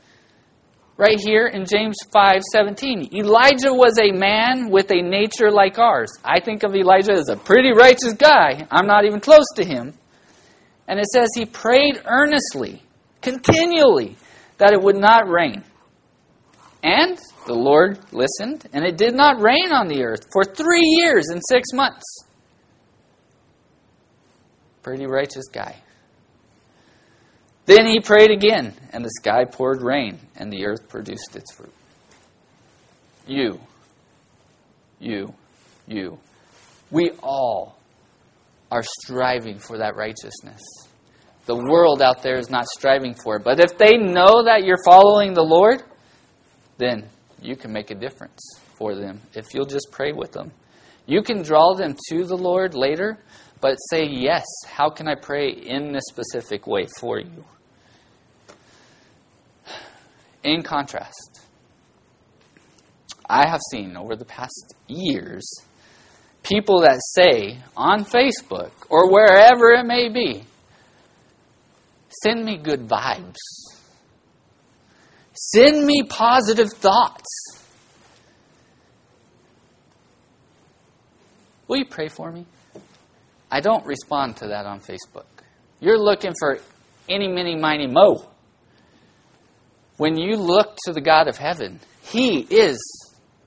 right 0.96 1.18
here 1.18 1.46
in 1.46 1.64
James 1.64 1.96
5:17. 2.12 3.12
Elijah 3.14 3.73
was 3.73 3.99
a 3.99 4.12
man 4.12 4.70
with 4.70 4.90
a 4.90 5.02
nature 5.02 5.50
like 5.50 5.78
ours. 5.78 6.11
I 6.25 6.40
think 6.40 6.62
of 6.62 6.75
Elijah 6.75 7.12
as 7.12 7.28
a 7.28 7.37
pretty 7.37 7.73
righteous 7.73 8.14
guy. 8.14 8.66
I'm 8.70 8.87
not 8.87 9.04
even 9.04 9.20
close 9.20 9.46
to 9.56 9.64
him. 9.64 9.94
And 10.88 11.00
it 11.00 11.06
says 11.12 11.28
he 11.35 11.46
prayed 11.46 12.00
earnestly, 12.04 12.82
continually, 13.20 14.16
that 14.58 14.73
it 14.73 14.80
would 14.80 14.96
not 14.96 15.28
rain. 15.28 15.64
And 16.82 17.18
the 17.46 17.54
Lord 17.54 17.99
listened, 18.12 18.68
and 18.73 18.85
it 18.85 18.96
did 18.96 19.14
not 19.14 19.40
rain 19.40 19.73
on 19.73 19.88
the 19.88 20.04
earth 20.04 20.26
for 20.32 20.44
three 20.44 20.85
years 20.85 21.28
and 21.28 21.42
six 21.49 21.73
months. 21.73 22.04
Pretty 24.82 25.06
righteous 25.06 25.49
guy. 25.52 25.82
Then 27.66 27.87
he 27.87 28.00
prayed 28.00 28.30
again, 28.30 28.75
and 28.92 29.04
the 29.04 29.11
sky 29.20 29.44
poured 29.44 29.82
rain, 29.82 30.18
and 30.37 30.52
the 30.52 30.64
earth 30.64 30.88
produced 30.88 31.35
its 31.35 31.52
fruit. 31.52 31.75
You, 33.26 33.58
you, 35.00 35.35
you. 35.87 36.18
We 36.92 37.11
all 37.23 37.76
are 38.70 38.85
striving 39.02 39.58
for 39.58 39.78
that 39.78 39.96
righteousness. 39.96 40.62
The 41.46 41.56
world 41.56 42.02
out 42.02 42.23
there 42.23 42.38
is 42.38 42.50
not 42.50 42.66
striving 42.66 43.14
for 43.14 43.37
it. 43.37 43.44
But 43.44 43.61
if 43.61 43.76
they 43.78 43.96
know 43.96 44.44
that 44.44 44.64
you're 44.64 44.82
following 44.85 45.35
the 45.35 45.42
Lord, 45.42 45.82
then 46.78 47.08
you 47.40 47.56
can 47.56 47.73
make 47.73 47.90
a 47.90 47.94
difference 47.94 48.40
for 48.78 48.94
them 48.94 49.20
if 49.35 49.46
you'll 49.54 49.66
just 49.66 49.88
pray 49.90 50.12
with 50.12 50.32
them. 50.32 50.52
You 51.06 51.23
can 51.23 51.42
draw 51.42 51.75
them 51.75 51.96
to 52.11 52.25
the 52.25 52.37
Lord 52.37 52.75
later, 52.75 53.18
but 53.61 53.76
say, 53.90 54.04
Yes, 54.04 54.44
how 54.66 54.88
can 54.88 55.06
I 55.08 55.14
pray 55.14 55.50
in 55.50 55.92
this 55.92 56.04
specific 56.08 56.66
way 56.66 56.87
for 56.99 57.20
you? 57.20 57.44
In 60.47 60.62
contrast, 60.62 61.41
I 63.29 63.49
have 63.49 63.61
seen 63.73 63.97
over 63.97 64.15
the 64.15 64.25
past 64.25 64.76
years 64.87 65.45
people 66.45 66.83
that 66.83 67.00
say 67.15 67.59
on 67.76 68.05
Facebook 68.05 68.71
or 68.88 69.11
wherever 69.11 69.71
it 69.73 69.85
may 69.85 70.09
be, 70.09 70.45
send 72.23 72.45
me 72.45 72.59
good 72.59 72.87
vibes. 72.87 73.35
Send 75.33 75.85
me 75.85 76.05
positive 76.09 76.73
thoughts. 76.73 77.26
Will 81.67 81.79
you 81.79 81.87
pray 81.87 82.07
for 82.07 82.31
me? 82.31 82.47
I 83.50 83.61
don't 83.61 83.85
respond 83.85 84.37
to 84.37 84.47
that 84.47 84.65
on 84.65 84.79
Facebook. 84.79 85.26
You're 85.81 85.99
looking 85.99 86.35
for 86.38 86.61
any, 87.09 87.26
mini, 87.26 87.57
miny, 87.57 87.88
mo. 87.88 88.36
When 89.97 90.17
you 90.17 90.37
look 90.37 90.76
to 90.85 90.93
the 90.93 91.00
God 91.00 91.29
of 91.29 91.37
heaven, 91.37 91.81
He 92.03 92.41
is 92.41 92.79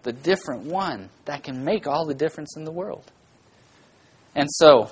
the 0.04 0.14
different 0.14 0.64
one 0.64 1.10
that 1.26 1.44
can 1.44 1.64
make 1.64 1.88
all 1.88 2.06
the 2.06 2.14
difference 2.14 2.56
in 2.58 2.64
the 2.64 2.72
world. 2.72 3.12
And 4.36 4.48
so, 4.50 4.90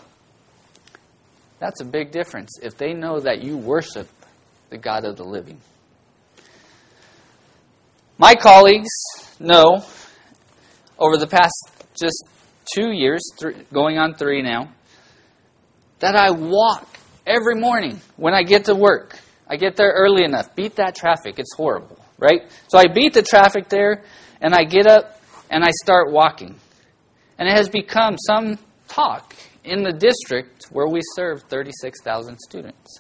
that's 1.60 1.82
a 1.82 1.86
big 1.86 2.12
difference 2.12 2.52
if 2.62 2.78
they 2.78 2.94
know 2.94 3.20
that 3.20 3.44
you 3.44 3.58
worship 3.58 4.08
the 4.70 4.78
God 4.78 5.06
of 5.06 5.16
the 5.16 5.24
living. 5.24 5.60
My 8.18 8.36
colleagues 8.36 8.90
know 9.40 9.84
over 11.00 11.18
the 11.18 11.28
past 11.28 11.54
just 12.00 12.24
two 12.76 12.92
years, 12.92 13.22
going 13.72 13.98
on 13.98 14.16
three 14.16 14.42
now, 14.42 14.72
that 16.00 16.16
I 16.16 16.32
walk 16.32 16.88
every 17.26 17.56
morning 17.56 18.02
when 18.16 18.34
I 18.34 18.44
get 18.44 18.66
to 18.66 18.76
work. 18.76 19.18
I 19.50 19.56
get 19.56 19.75
there 19.75 19.92
early 19.96 20.24
enough. 20.24 20.56
Beat 20.56 20.75
that 20.75 20.96
traffic. 20.96 21.39
It's 21.39 21.54
horrible, 21.56 21.98
right? 22.18 22.42
So 22.68 22.77
I 22.77 22.88
beat 22.88 23.13
the 23.13 23.22
traffic 23.22 23.70
there, 23.70 24.04
and 24.42 24.54
I 24.54 24.63
get 24.63 24.88
up 24.88 25.22
and 25.50 25.63
I 25.63 25.70
start 25.84 26.12
walking. 26.12 26.56
And 27.38 27.48
it 27.48 27.56
has 27.56 27.70
become 27.70 28.18
some 28.18 28.58
talk 28.88 29.36
in 29.63 29.84
the 29.84 29.94
district 29.94 30.66
where 30.72 30.88
we 30.88 31.01
serve 31.16 31.44
36,000 31.44 32.38
students. 32.39 33.00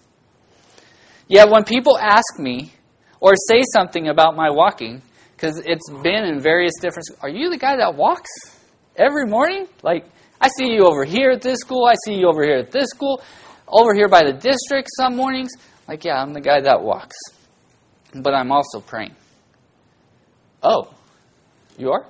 Yet 1.27 1.49
when 1.49 1.63
people 1.63 1.97
ask 1.97 2.39
me 2.39 2.73
or 3.19 3.33
say 3.49 3.63
something 3.73 4.07
about 4.07 4.35
my 4.35 4.49
walking, 4.49 5.01
because 5.35 5.61
it's 5.65 5.89
been 6.03 6.23
in 6.25 6.39
various 6.39 6.73
different 6.81 7.07
are 7.21 7.29
you 7.29 7.49
the 7.49 7.57
guy 7.57 7.77
that 7.77 7.95
walks 7.95 8.29
every 8.95 9.25
morning? 9.25 9.67
Like, 9.83 10.05
I 10.39 10.49
see 10.57 10.71
you 10.71 10.85
over 10.85 11.03
here 11.03 11.31
at 11.31 11.41
this 11.41 11.59
school, 11.59 11.85
I 11.85 11.95
see 12.05 12.15
you 12.15 12.27
over 12.27 12.43
here 12.43 12.57
at 12.57 12.71
this 12.71 12.89
school, 12.89 13.21
over 13.67 13.93
here 13.93 14.07
by 14.07 14.23
the 14.23 14.33
district 14.33 14.89
some 14.97 15.15
mornings. 15.15 15.51
Like, 15.87 16.03
yeah, 16.03 16.21
I'm 16.21 16.33
the 16.33 16.41
guy 16.41 16.61
that 16.61 16.81
walks. 16.81 17.15
But 18.13 18.33
I'm 18.33 18.51
also 18.51 18.79
praying. 18.79 19.15
Oh, 20.63 20.93
you 21.77 21.91
are? 21.91 22.05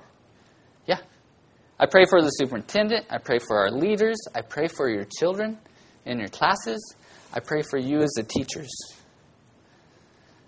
Yeah. 0.86 1.00
I 1.80 1.86
pray 1.86 2.06
for 2.10 2.22
the 2.22 2.30
superintendent. 2.30 3.06
I 3.10 3.18
pray 3.18 3.40
for 3.40 3.58
our 3.60 3.72
leaders. 3.72 4.18
I 4.34 4.42
pray 4.42 4.68
for 4.68 4.90
your 4.90 5.06
children 5.06 5.58
in 6.06 6.20
your 6.20 6.30
classes. 6.30 6.96
I 7.34 7.40
pray 7.40 7.62
for 7.70 7.78
you 7.78 8.02
as 8.02 8.12
the 8.16 8.24
teachers. 8.24 8.72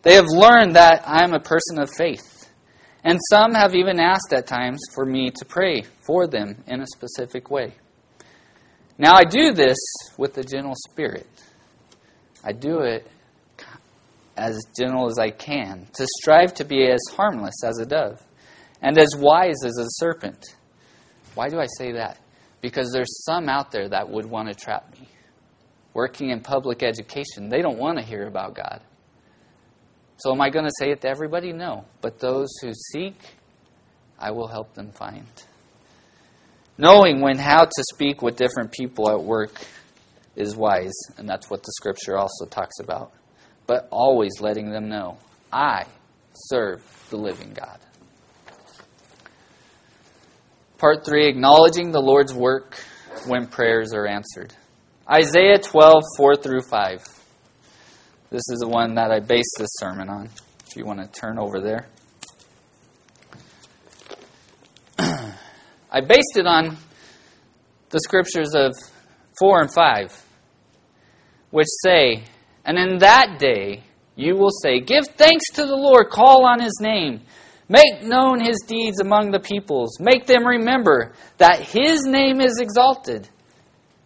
They 0.01 0.15
have 0.15 0.27
learned 0.29 0.75
that 0.75 1.03
I 1.05 1.24
am 1.24 1.33
a 1.33 1.39
person 1.39 1.79
of 1.79 1.89
faith. 1.95 2.50
And 3.03 3.19
some 3.29 3.53
have 3.53 3.75
even 3.75 4.00
asked 4.00 4.33
at 4.33 4.48
times 4.48 4.79
for 4.93 5.05
me 5.05 5.29
to 5.29 5.45
pray 5.45 5.83
for 6.01 6.27
them 6.27 6.63
in 6.67 6.81
a 6.81 6.88
specific 6.88 7.51
way. 7.51 7.74
Now, 8.98 9.15
I 9.15 9.24
do 9.24 9.53
this 9.53 9.77
with 10.17 10.38
a 10.38 10.43
gentle 10.43 10.75
spirit. 10.75 11.27
I 12.43 12.51
do 12.51 12.79
it 12.79 13.07
as 14.39 14.58
gentle 14.77 15.08
as 15.08 15.19
I 15.19 15.29
can, 15.29 15.88
to 15.93 16.08
strive 16.22 16.53
to 16.55 16.65
be 16.65 16.88
as 16.89 17.01
harmless 17.12 17.63
as 17.63 17.77
a 17.79 17.86
dove 17.86 18.24
and 18.81 18.98
as 18.98 19.15
wise 19.17 19.63
as 19.65 19.77
a 19.77 19.86
serpent. 19.88 20.55
Why 21.36 21.50
do 21.50 21.60
I 21.60 21.67
say 21.77 21.91
that? 21.93 22.17
Because 22.62 22.91
there's 22.91 23.24
some 23.25 23.50
out 23.50 23.72
there 23.72 23.89
that 23.89 24.10
would 24.10 24.25
want 24.25 24.48
to 24.50 24.55
trap 24.55 24.91
me. 25.00 25.08
Working 25.93 26.29
in 26.29 26.41
public 26.41 26.84
education, 26.84 27.50
they 27.50 27.62
don't 27.62 27.77
want 27.77 27.98
to 27.98 28.03
hear 28.03 28.25
about 28.27 28.55
God. 28.55 28.81
So, 30.17 30.31
am 30.31 30.41
I 30.41 30.50
going 30.50 30.65
to 30.65 30.72
say 30.79 30.91
it 30.91 31.01
to 31.01 31.10
everybody? 31.10 31.53
No. 31.53 31.86
But 32.01 32.19
those 32.19 32.50
who 32.62 32.74
seek, 32.74 33.15
I 34.17 34.31
will 34.31 34.48
help 34.48 34.74
them 34.74 34.91
find. 34.91 35.25
Knowing 36.77 37.22
when 37.22 37.38
how 37.38 37.63
to 37.63 37.84
speak 37.93 38.22
with 38.22 38.36
different 38.36 38.72
people 38.72 39.10
at 39.10 39.22
work 39.22 39.62
is 40.36 40.55
wise, 40.55 40.93
and 41.17 41.27
that's 41.27 41.50
what 41.50 41.63
the 41.63 41.72
scripture 41.72 42.17
also 42.17 42.46
talks 42.46 42.79
about 42.79 43.13
but 43.69 43.88
always 43.91 44.41
letting 44.41 44.71
them 44.71 44.89
know 44.89 45.19
I 45.53 45.85
serve 46.33 46.81
the 47.11 47.17
living 47.17 47.53
God. 47.53 47.77
Part 50.79 51.05
3 51.05 51.27
Acknowledging 51.27 51.91
the 51.91 52.01
Lord's 52.01 52.33
work 52.33 52.83
when 53.27 53.45
prayers 53.45 53.93
are 53.93 54.07
answered. 54.07 54.55
Isaiah 55.07 55.59
12, 55.59 56.03
4 56.17 56.35
through 56.38 56.63
5. 56.63 57.05
This 58.31 58.41
is 58.49 58.57
the 58.59 58.67
one 58.67 58.95
that 58.95 59.11
I 59.11 59.19
based 59.19 59.55
this 59.59 59.69
sermon 59.73 60.09
on, 60.09 60.29
if 60.67 60.75
you 60.75 60.83
want 60.83 61.01
to 61.01 61.07
turn 61.07 61.38
over 61.38 61.61
there. 61.61 61.88
I 65.91 66.01
based 66.01 66.38
it 66.38 66.47
on 66.47 66.75
the 67.91 67.99
scriptures 67.99 68.55
of 68.55 68.73
4 69.38 69.61
and 69.61 69.71
5, 69.71 70.25
which 71.51 71.67
say, 71.83 72.23
And 72.65 72.77
in 72.77 72.99
that 72.99 73.37
day 73.39 73.83
you 74.15 74.35
will 74.35 74.51
say, 74.51 74.79
Give 74.79 75.05
thanks 75.05 75.45
to 75.53 75.65
the 75.65 75.75
Lord, 75.75 76.09
call 76.09 76.45
on 76.45 76.59
his 76.61 76.77
name. 76.81 77.21
Make 77.69 78.03
known 78.03 78.39
his 78.39 78.63
deeds 78.67 78.99
among 78.99 79.29
the 79.29 79.39
peoples. 79.39 79.99
Make 79.99 80.25
them 80.25 80.45
remember 80.45 81.13
that 81.37 81.59
his 81.59 82.05
name 82.05 82.41
is 82.41 82.59
exalted. 82.59 83.29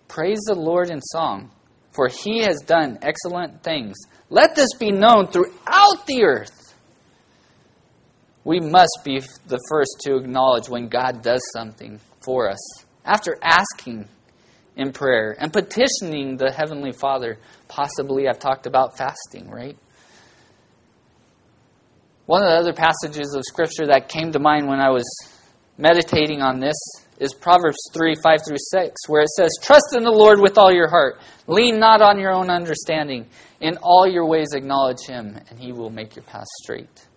Praise 0.09 0.41
the 0.45 0.55
Lord 0.55 0.89
in 0.89 1.01
song, 1.01 1.49
for 1.91 2.09
he 2.09 2.39
has 2.39 2.59
done 2.59 2.99
excellent 3.01 3.63
things. 3.63 3.95
Let 4.29 4.55
this 4.55 4.73
be 4.77 4.91
known 4.91 5.27
throughout 5.27 6.05
the 6.05 6.23
earth. 6.23 6.75
We 8.43 8.59
must 8.59 8.99
be 9.05 9.21
the 9.47 9.59
first 9.69 10.01
to 10.01 10.17
acknowledge 10.17 10.67
when 10.67 10.89
God 10.89 11.21
does 11.21 11.41
something 11.53 11.99
for 12.19 12.49
us. 12.49 12.59
After 13.05 13.37
asking 13.41 14.09
in 14.75 14.91
prayer 14.91 15.35
and 15.39 15.53
petitioning 15.53 16.35
the 16.35 16.51
Heavenly 16.51 16.91
Father, 16.91 17.37
possibly 17.73 18.27
I've 18.27 18.39
talked 18.39 18.67
about 18.67 18.97
fasting, 18.97 19.49
right? 19.49 19.77
One 22.27 22.43
of 22.43 22.49
the 22.49 22.55
other 22.55 22.73
passages 22.73 23.33
of 23.35 23.43
Scripture 23.43 23.87
that 23.87 24.09
came 24.09 24.31
to 24.31 24.39
mind 24.39 24.67
when 24.67 24.79
I 24.79 24.89
was 24.89 25.03
meditating 25.77 26.41
on 26.41 26.59
this 26.59 26.75
is 27.19 27.33
Proverbs 27.33 27.77
3 27.93 28.15
5 28.23 28.39
through 28.47 28.57
6, 28.59 28.95
where 29.07 29.23
it 29.23 29.29
says, 29.29 29.49
Trust 29.61 29.95
in 29.95 30.03
the 30.03 30.11
Lord 30.11 30.39
with 30.39 30.57
all 30.57 30.71
your 30.71 30.87
heart. 30.87 31.19
Lean 31.47 31.79
not 31.79 32.01
on 32.01 32.19
your 32.19 32.31
own 32.31 32.49
understanding. 32.49 33.25
In 33.59 33.77
all 33.81 34.07
your 34.07 34.27
ways 34.27 34.53
acknowledge 34.53 35.05
him, 35.07 35.37
and 35.49 35.59
he 35.59 35.71
will 35.71 35.89
make 35.89 36.15
your 36.15 36.23
path 36.23 36.47
straight. 36.61 37.07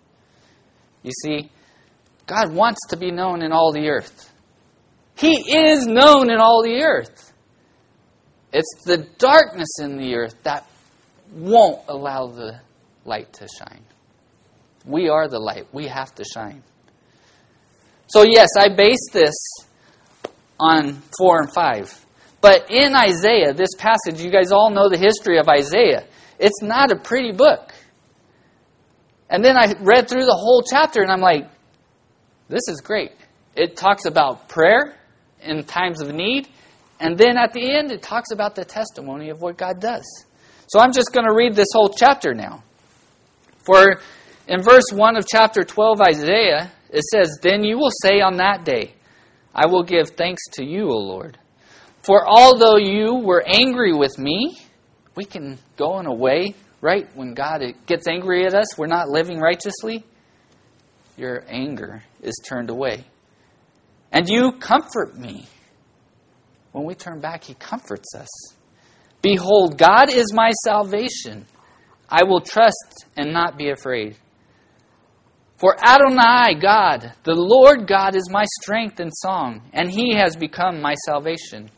You 1.03 1.11
see, 1.23 1.51
God 2.25 2.53
wants 2.53 2.79
to 2.89 2.97
be 2.97 3.11
known 3.11 3.41
in 3.43 3.51
all 3.51 3.71
the 3.71 3.89
earth. 3.89 4.33
He 5.15 5.33
is 5.55 5.85
known 5.85 6.31
in 6.31 6.39
all 6.39 6.63
the 6.63 6.83
earth. 6.83 7.26
It's 8.53 8.83
the 8.85 8.97
darkness 9.17 9.79
in 9.81 9.97
the 9.97 10.15
earth 10.15 10.35
that 10.43 10.67
won't 11.31 11.81
allow 11.87 12.27
the 12.27 12.59
light 13.05 13.33
to 13.33 13.47
shine. 13.47 13.83
We 14.85 15.09
are 15.09 15.27
the 15.27 15.39
light. 15.39 15.67
We 15.73 15.87
have 15.87 16.15
to 16.15 16.23
shine. 16.23 16.63
So, 18.07 18.23
yes, 18.23 18.47
I 18.57 18.69
base 18.69 19.09
this 19.11 19.35
on 20.59 21.01
4 21.17 21.41
and 21.41 21.53
5. 21.53 22.05
But 22.39 22.71
in 22.71 22.95
Isaiah, 22.95 23.53
this 23.53 23.75
passage, 23.77 24.21
you 24.21 24.31
guys 24.31 24.51
all 24.51 24.69
know 24.69 24.89
the 24.89 24.97
history 24.97 25.39
of 25.39 25.49
Isaiah. 25.49 26.05
It's 26.39 26.61
not 26.61 26.91
a 26.91 26.95
pretty 26.95 27.31
book. 27.33 27.73
And 29.29 29.43
then 29.43 29.57
I 29.57 29.73
read 29.81 30.07
through 30.07 30.25
the 30.25 30.35
whole 30.35 30.63
chapter 30.63 31.01
and 31.01 31.11
I'm 31.11 31.19
like, 31.19 31.49
this 32.47 32.69
is 32.69 32.79
great. 32.81 33.11
It 33.55 33.75
talks 33.75 34.05
about 34.05 34.47
prayer 34.47 34.95
in 35.41 35.63
times 35.63 35.99
of 36.01 36.13
need. 36.13 36.47
And 36.99 37.17
then 37.17 37.37
at 37.37 37.53
the 37.53 37.71
end, 37.71 37.91
it 37.91 38.01
talks 38.01 38.31
about 38.31 38.55
the 38.55 38.65
testimony 38.65 39.29
of 39.29 39.41
what 39.41 39.57
God 39.57 39.79
does. 39.79 40.25
So 40.67 40.79
I'm 40.79 40.91
just 40.91 41.13
going 41.13 41.25
to 41.27 41.33
read 41.33 41.55
this 41.55 41.69
whole 41.73 41.89
chapter 41.89 42.33
now. 42.33 42.63
For 43.65 44.01
in 44.47 44.61
verse 44.61 44.91
1 44.91 45.17
of 45.17 45.25
chapter 45.27 45.63
12, 45.63 46.01
Isaiah, 46.01 46.71
it 46.89 47.03
says, 47.03 47.39
Then 47.41 47.63
you 47.63 47.77
will 47.77 47.91
say 47.91 48.21
on 48.21 48.37
that 48.37 48.63
day, 48.63 48.93
I 49.53 49.67
will 49.67 49.83
give 49.83 50.09
thanks 50.11 50.41
to 50.53 50.63
you, 50.63 50.89
O 50.89 50.97
Lord. 50.97 51.37
For 52.01 52.25
although 52.25 52.77
you 52.77 53.15
were 53.15 53.43
angry 53.45 53.93
with 53.93 54.17
me, 54.17 54.57
we 55.15 55.25
can 55.25 55.57
go 55.75 55.99
in 55.99 56.05
a 56.05 56.13
way, 56.13 56.55
right? 56.79 57.07
When 57.15 57.33
God 57.33 57.61
gets 57.85 58.07
angry 58.07 58.45
at 58.45 58.53
us, 58.53 58.77
we're 58.77 58.87
not 58.87 59.09
living 59.09 59.39
righteously. 59.39 60.05
Your 61.17 61.43
anger 61.47 62.03
is 62.21 62.39
turned 62.45 62.69
away. 62.69 63.05
And 64.11 64.29
you 64.29 64.53
comfort 64.53 65.17
me. 65.17 65.47
When 66.71 66.85
we 66.85 66.95
turn 66.95 67.19
back, 67.19 67.43
He 67.43 67.53
comforts 67.53 68.15
us. 68.15 68.27
Behold, 69.21 69.77
God 69.77 70.11
is 70.11 70.33
my 70.33 70.51
salvation. 70.63 71.45
I 72.09 72.23
will 72.23 72.41
trust 72.41 73.05
and 73.15 73.33
not 73.33 73.57
be 73.57 73.69
afraid. 73.69 74.15
For 75.57 75.75
Adonai, 75.83 76.59
God, 76.61 77.13
the 77.23 77.33
Lord 77.33 77.87
God, 77.87 78.15
is 78.15 78.29
my 78.29 78.45
strength 78.61 78.99
and 78.99 79.11
song, 79.11 79.69
and 79.73 79.91
he 79.91 80.13
has 80.13 80.35
become 80.35 80.79
my 80.81 80.93
salvation. 81.05 81.71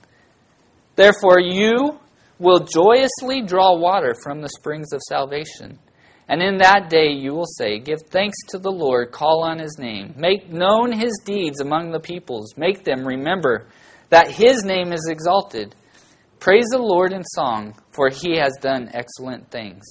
Therefore, 0.95 1.39
you 1.39 1.97
will 2.39 2.59
joyously 2.59 3.41
draw 3.41 3.77
water 3.77 4.15
from 4.21 4.41
the 4.41 4.49
springs 4.49 4.91
of 4.91 5.01
salvation. 5.07 5.79
And 6.27 6.41
in 6.43 6.57
that 6.57 6.89
day 6.89 7.11
you 7.11 7.33
will 7.33 7.47
say, 7.57 7.79
Give 7.79 7.99
thanks 8.11 8.37
to 8.49 8.59
the 8.59 8.71
Lord, 8.71 9.11
call 9.11 9.43
on 9.43 9.59
his 9.59 9.77
name, 9.79 10.13
make 10.17 10.51
known 10.51 10.91
his 10.91 11.19
deeds 11.25 11.61
among 11.61 11.91
the 11.91 11.99
peoples, 11.99 12.55
make 12.57 12.83
them 12.83 13.07
remember 13.07 13.67
that 14.09 14.31
his 14.31 14.63
name 14.63 14.91
is 14.91 15.07
exalted. 15.09 15.75
Praise 16.39 16.67
the 16.71 16.79
Lord 16.79 17.13
in 17.13 17.23
song, 17.23 17.75
for 17.91 18.09
he 18.09 18.37
has 18.37 18.53
done 18.61 18.89
excellent 18.93 19.51
things. 19.51 19.83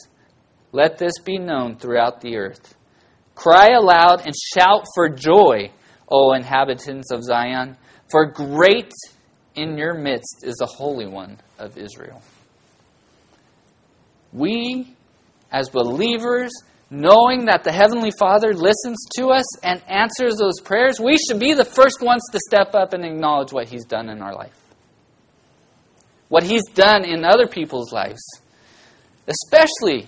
Let 0.73 0.99
this 0.99 1.19
be 1.25 1.39
known 1.39 1.77
throughout 1.77 2.21
the 2.21 2.37
earth. 2.37 2.75
Cry 3.35 3.69
aloud 3.77 4.23
and 4.25 4.35
shout 4.35 4.85
for 4.95 5.09
joy, 5.09 5.71
O 6.11 6.33
inhabitants 6.33 7.11
of 7.13 7.23
Zion, 7.23 7.77
for 8.11 8.27
great 8.27 8.93
in 9.55 9.77
your 9.77 9.95
midst 9.95 10.43
is 10.43 10.57
the 10.57 10.67
Holy 10.67 11.07
One 11.07 11.39
of 11.59 11.77
Israel. 11.77 12.23
We, 14.33 14.95
as 15.51 15.69
believers, 15.69 16.51
knowing 16.91 17.47
that 17.47 17.65
the 17.65 17.73
Heavenly 17.73 18.11
Father 18.19 18.55
listens 18.55 18.97
to 19.17 19.29
us 19.29 19.65
and 19.65 19.83
answers 19.89 20.37
those 20.37 20.61
prayers, 20.61 20.99
we 20.99 21.19
should 21.19 21.39
be 21.39 21.55
the 21.55 21.65
first 21.65 22.01
ones 22.01 22.23
to 22.33 22.41
step 22.41 22.75
up 22.75 22.95
and 22.95 23.05
acknowledge 23.05 23.53
what 23.53 23.69
He's 23.69 23.85
done 23.85 24.09
in 24.09 24.23
our 24.23 24.35
life. 24.35 24.57
What 26.29 26.43
He's 26.43 26.65
done 26.75 27.05
in 27.05 27.25
other 27.25 27.47
people's 27.47 27.93
lives, 27.93 28.23
especially 29.27 30.07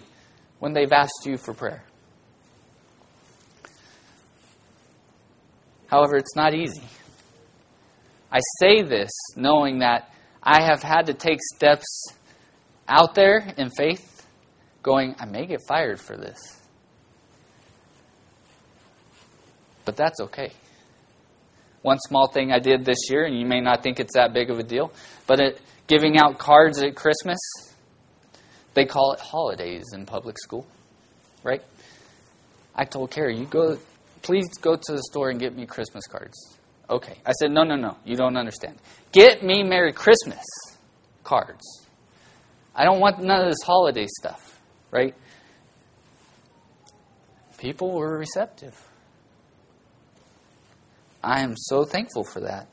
when 0.58 0.72
they've 0.72 0.92
asked 0.92 1.26
you 1.26 1.36
for 1.36 1.54
prayer. 1.54 1.82
However, 5.88 6.16
it's 6.16 6.36
not 6.36 6.54
easy. 6.54 6.84
I 8.30 8.38
say 8.60 8.82
this 8.82 9.10
knowing 9.36 9.80
that 9.80 10.12
I 10.42 10.62
have 10.62 10.82
had 10.82 11.06
to 11.06 11.14
take 11.14 11.40
steps 11.56 12.12
out 12.88 13.14
there 13.14 13.52
in 13.56 13.70
faith, 13.76 14.26
going, 14.82 15.16
I 15.18 15.26
may 15.26 15.46
get 15.46 15.60
fired 15.66 16.00
for 16.00 16.16
this. 16.16 16.59
But 19.84 19.96
that's 19.96 20.20
okay. 20.20 20.52
One 21.82 21.98
small 21.98 22.28
thing 22.28 22.52
I 22.52 22.58
did 22.58 22.84
this 22.84 23.10
year, 23.10 23.24
and 23.24 23.38
you 23.38 23.46
may 23.46 23.60
not 23.60 23.82
think 23.82 24.00
it's 24.00 24.14
that 24.14 24.34
big 24.34 24.50
of 24.50 24.58
a 24.58 24.62
deal, 24.62 24.92
but 25.26 25.40
it, 25.40 25.60
giving 25.86 26.18
out 26.18 26.38
cards 26.38 26.82
at 26.82 26.94
Christmas, 26.94 27.38
they 28.74 28.84
call 28.84 29.12
it 29.12 29.20
holidays 29.20 29.84
in 29.94 30.04
public 30.04 30.38
school, 30.38 30.66
right? 31.42 31.62
I 32.74 32.84
told 32.84 33.10
Carrie, 33.10 33.36
you 33.36 33.46
go 33.46 33.78
please 34.22 34.46
go 34.60 34.76
to 34.76 34.92
the 34.92 35.02
store 35.10 35.30
and 35.30 35.40
get 35.40 35.56
me 35.56 35.66
Christmas 35.66 36.06
cards. 36.06 36.58
Okay. 36.88 37.16
I 37.24 37.32
said, 37.32 37.50
no, 37.50 37.62
no, 37.62 37.76
no. 37.76 37.96
You 38.04 38.16
don't 38.16 38.36
understand. 38.36 38.78
Get 39.12 39.42
me 39.42 39.62
Merry 39.62 39.92
Christmas 39.92 40.44
cards. 41.24 41.86
I 42.74 42.84
don't 42.84 43.00
want 43.00 43.22
none 43.22 43.42
of 43.42 43.48
this 43.48 43.62
holiday 43.64 44.06
stuff, 44.06 44.60
right? 44.90 45.14
People 47.58 47.92
were 47.92 48.18
receptive. 48.18 48.76
I 51.22 51.42
am 51.42 51.54
so 51.56 51.84
thankful 51.84 52.24
for 52.24 52.40
that. 52.40 52.66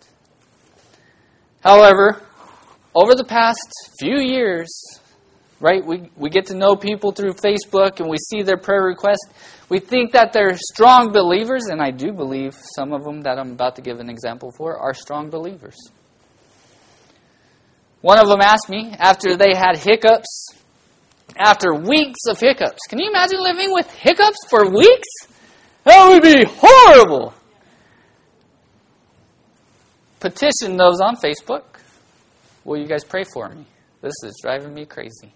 However, 1.61 2.21
over 2.95 3.13
the 3.13 3.25
past 3.25 3.91
few 3.99 4.19
years, 4.19 4.69
right, 5.59 5.85
we, 5.85 6.09
we 6.15 6.29
get 6.29 6.45
to 6.47 6.55
know 6.55 6.75
people 6.75 7.11
through 7.11 7.33
Facebook 7.33 7.99
and 7.99 8.09
we 8.09 8.17
see 8.17 8.41
their 8.43 8.57
prayer 8.57 8.83
requests. 8.83 9.27
We 9.69 9.79
think 9.79 10.13
that 10.13 10.31
they're 10.31 10.55
strong 10.55 11.11
believers, 11.11 11.65
and 11.65 11.81
I 11.81 11.91
do 11.91 12.13
believe 12.13 12.55
some 12.75 12.93
of 12.93 13.03
them 13.03 13.21
that 13.21 13.37
I'm 13.37 13.51
about 13.51 13.75
to 13.75 13.81
give 13.81 13.99
an 13.99 14.09
example 14.09 14.51
for 14.57 14.77
are 14.77 14.93
strong 14.93 15.29
believers. 15.29 15.75
One 18.01 18.19
of 18.19 18.29
them 18.29 18.39
asked 18.39 18.69
me 18.69 18.93
after 18.97 19.35
they 19.35 19.53
had 19.53 19.77
hiccups, 19.77 20.51
after 21.37 21.73
weeks 21.73 22.19
of 22.29 22.39
hiccups. 22.39 22.79
Can 22.87 22.99
you 22.99 23.09
imagine 23.09 23.41
living 23.41 23.73
with 23.73 23.91
hiccups 23.91 24.37
for 24.49 24.69
weeks? 24.69 25.07
That 25.83 26.09
would 26.09 26.23
be 26.23 26.45
horrible. 26.47 27.33
Petition 30.19 30.77
those 30.77 30.99
on 30.99 31.15
Facebook. 31.15 31.63
Will 32.63 32.77
you 32.77 32.87
guys 32.87 33.03
pray 33.03 33.23
for 33.33 33.49
me? 33.49 33.65
This 34.01 34.13
is 34.23 34.37
driving 34.41 34.73
me 34.73 34.85
crazy. 34.85 35.33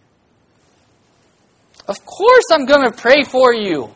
Of 1.88 2.06
course, 2.06 2.46
I'm 2.52 2.66
going 2.66 2.90
to 2.90 2.96
pray 2.96 3.24
for 3.24 3.54
you. 3.54 3.94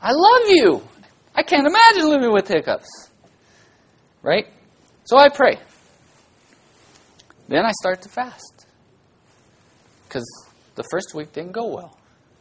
I 0.00 0.12
love 0.12 0.42
you. 0.48 0.82
I 1.34 1.42
can't 1.42 1.66
imagine 1.66 2.10
living 2.10 2.32
with 2.32 2.48
hiccups. 2.48 3.10
Right? 4.22 4.46
So 5.04 5.16
I 5.16 5.28
pray. 5.28 5.58
Then 7.48 7.64
I 7.64 7.72
start 7.72 8.02
to 8.02 8.08
fast. 8.08 8.66
Because 10.04 10.26
the 10.74 10.84
first 10.90 11.14
week 11.14 11.32
didn't 11.32 11.52
go 11.52 11.66
well. 11.66 11.98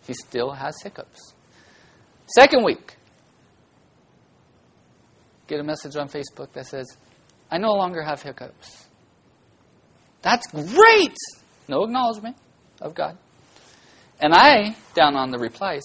He 0.07 0.13
still 0.13 0.51
has 0.51 0.75
hiccups. 0.83 1.33
Second 2.27 2.63
week, 2.63 2.95
get 5.47 5.59
a 5.59 5.63
message 5.63 5.95
on 5.95 6.09
Facebook 6.09 6.51
that 6.53 6.65
says, 6.67 6.85
I 7.51 7.58
no 7.58 7.73
longer 7.73 8.01
have 8.01 8.21
hiccups. 8.21 8.88
That's 10.21 10.47
great! 10.47 11.15
No 11.67 11.84
acknowledgement 11.84 12.38
of 12.81 12.95
God. 12.95 13.17
And 14.19 14.34
I, 14.34 14.75
down 14.93 15.15
on 15.15 15.31
the 15.31 15.38
replies, 15.38 15.84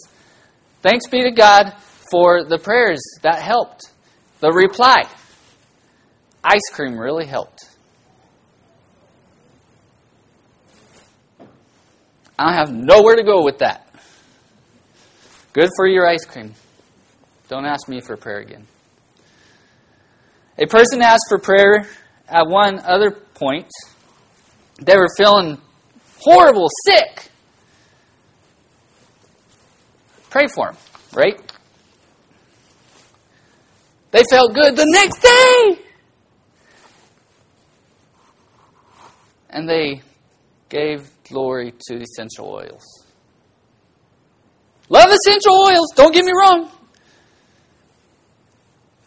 thanks 0.82 1.06
be 1.08 1.22
to 1.22 1.30
God 1.30 1.74
for 2.10 2.44
the 2.44 2.58
prayers 2.58 3.00
that 3.22 3.40
helped. 3.40 3.82
The 4.40 4.50
reply 4.50 5.08
ice 6.42 6.70
cream 6.72 6.98
really 6.98 7.26
helped. 7.26 7.64
I 12.38 12.54
have 12.54 12.72
nowhere 12.72 13.16
to 13.16 13.22
go 13.22 13.44
with 13.44 13.58
that. 13.58 13.86
Good 15.52 15.68
for 15.76 15.86
your 15.86 16.08
ice 16.08 16.24
cream. 16.24 16.54
Don't 17.48 17.66
ask 17.66 17.88
me 17.88 18.00
for 18.00 18.16
prayer 18.16 18.38
again. 18.38 18.66
A 20.60 20.66
person 20.66 21.00
asked 21.00 21.24
for 21.28 21.38
prayer 21.38 21.88
at 22.28 22.46
one 22.46 22.78
other 22.80 23.10
point. 23.10 23.70
They 24.82 24.96
were 24.96 25.08
feeling 25.16 25.58
horrible, 26.18 26.68
sick. 26.84 27.30
Pray 30.28 30.46
for 30.46 30.66
them, 30.66 30.76
right? 31.14 31.40
They 34.10 34.22
felt 34.30 34.52
good 34.52 34.76
the 34.76 34.86
next 34.86 35.20
day. 35.20 35.82
And 39.48 39.68
they 39.68 40.02
gave 40.68 41.10
glory 41.24 41.72
to 41.88 41.96
essential 41.96 42.48
oils. 42.48 42.84
Love 44.90 45.10
essential 45.10 45.54
oils, 45.54 45.86
don't 45.96 46.12
get 46.12 46.24
me 46.24 46.32
wrong. 46.32 46.70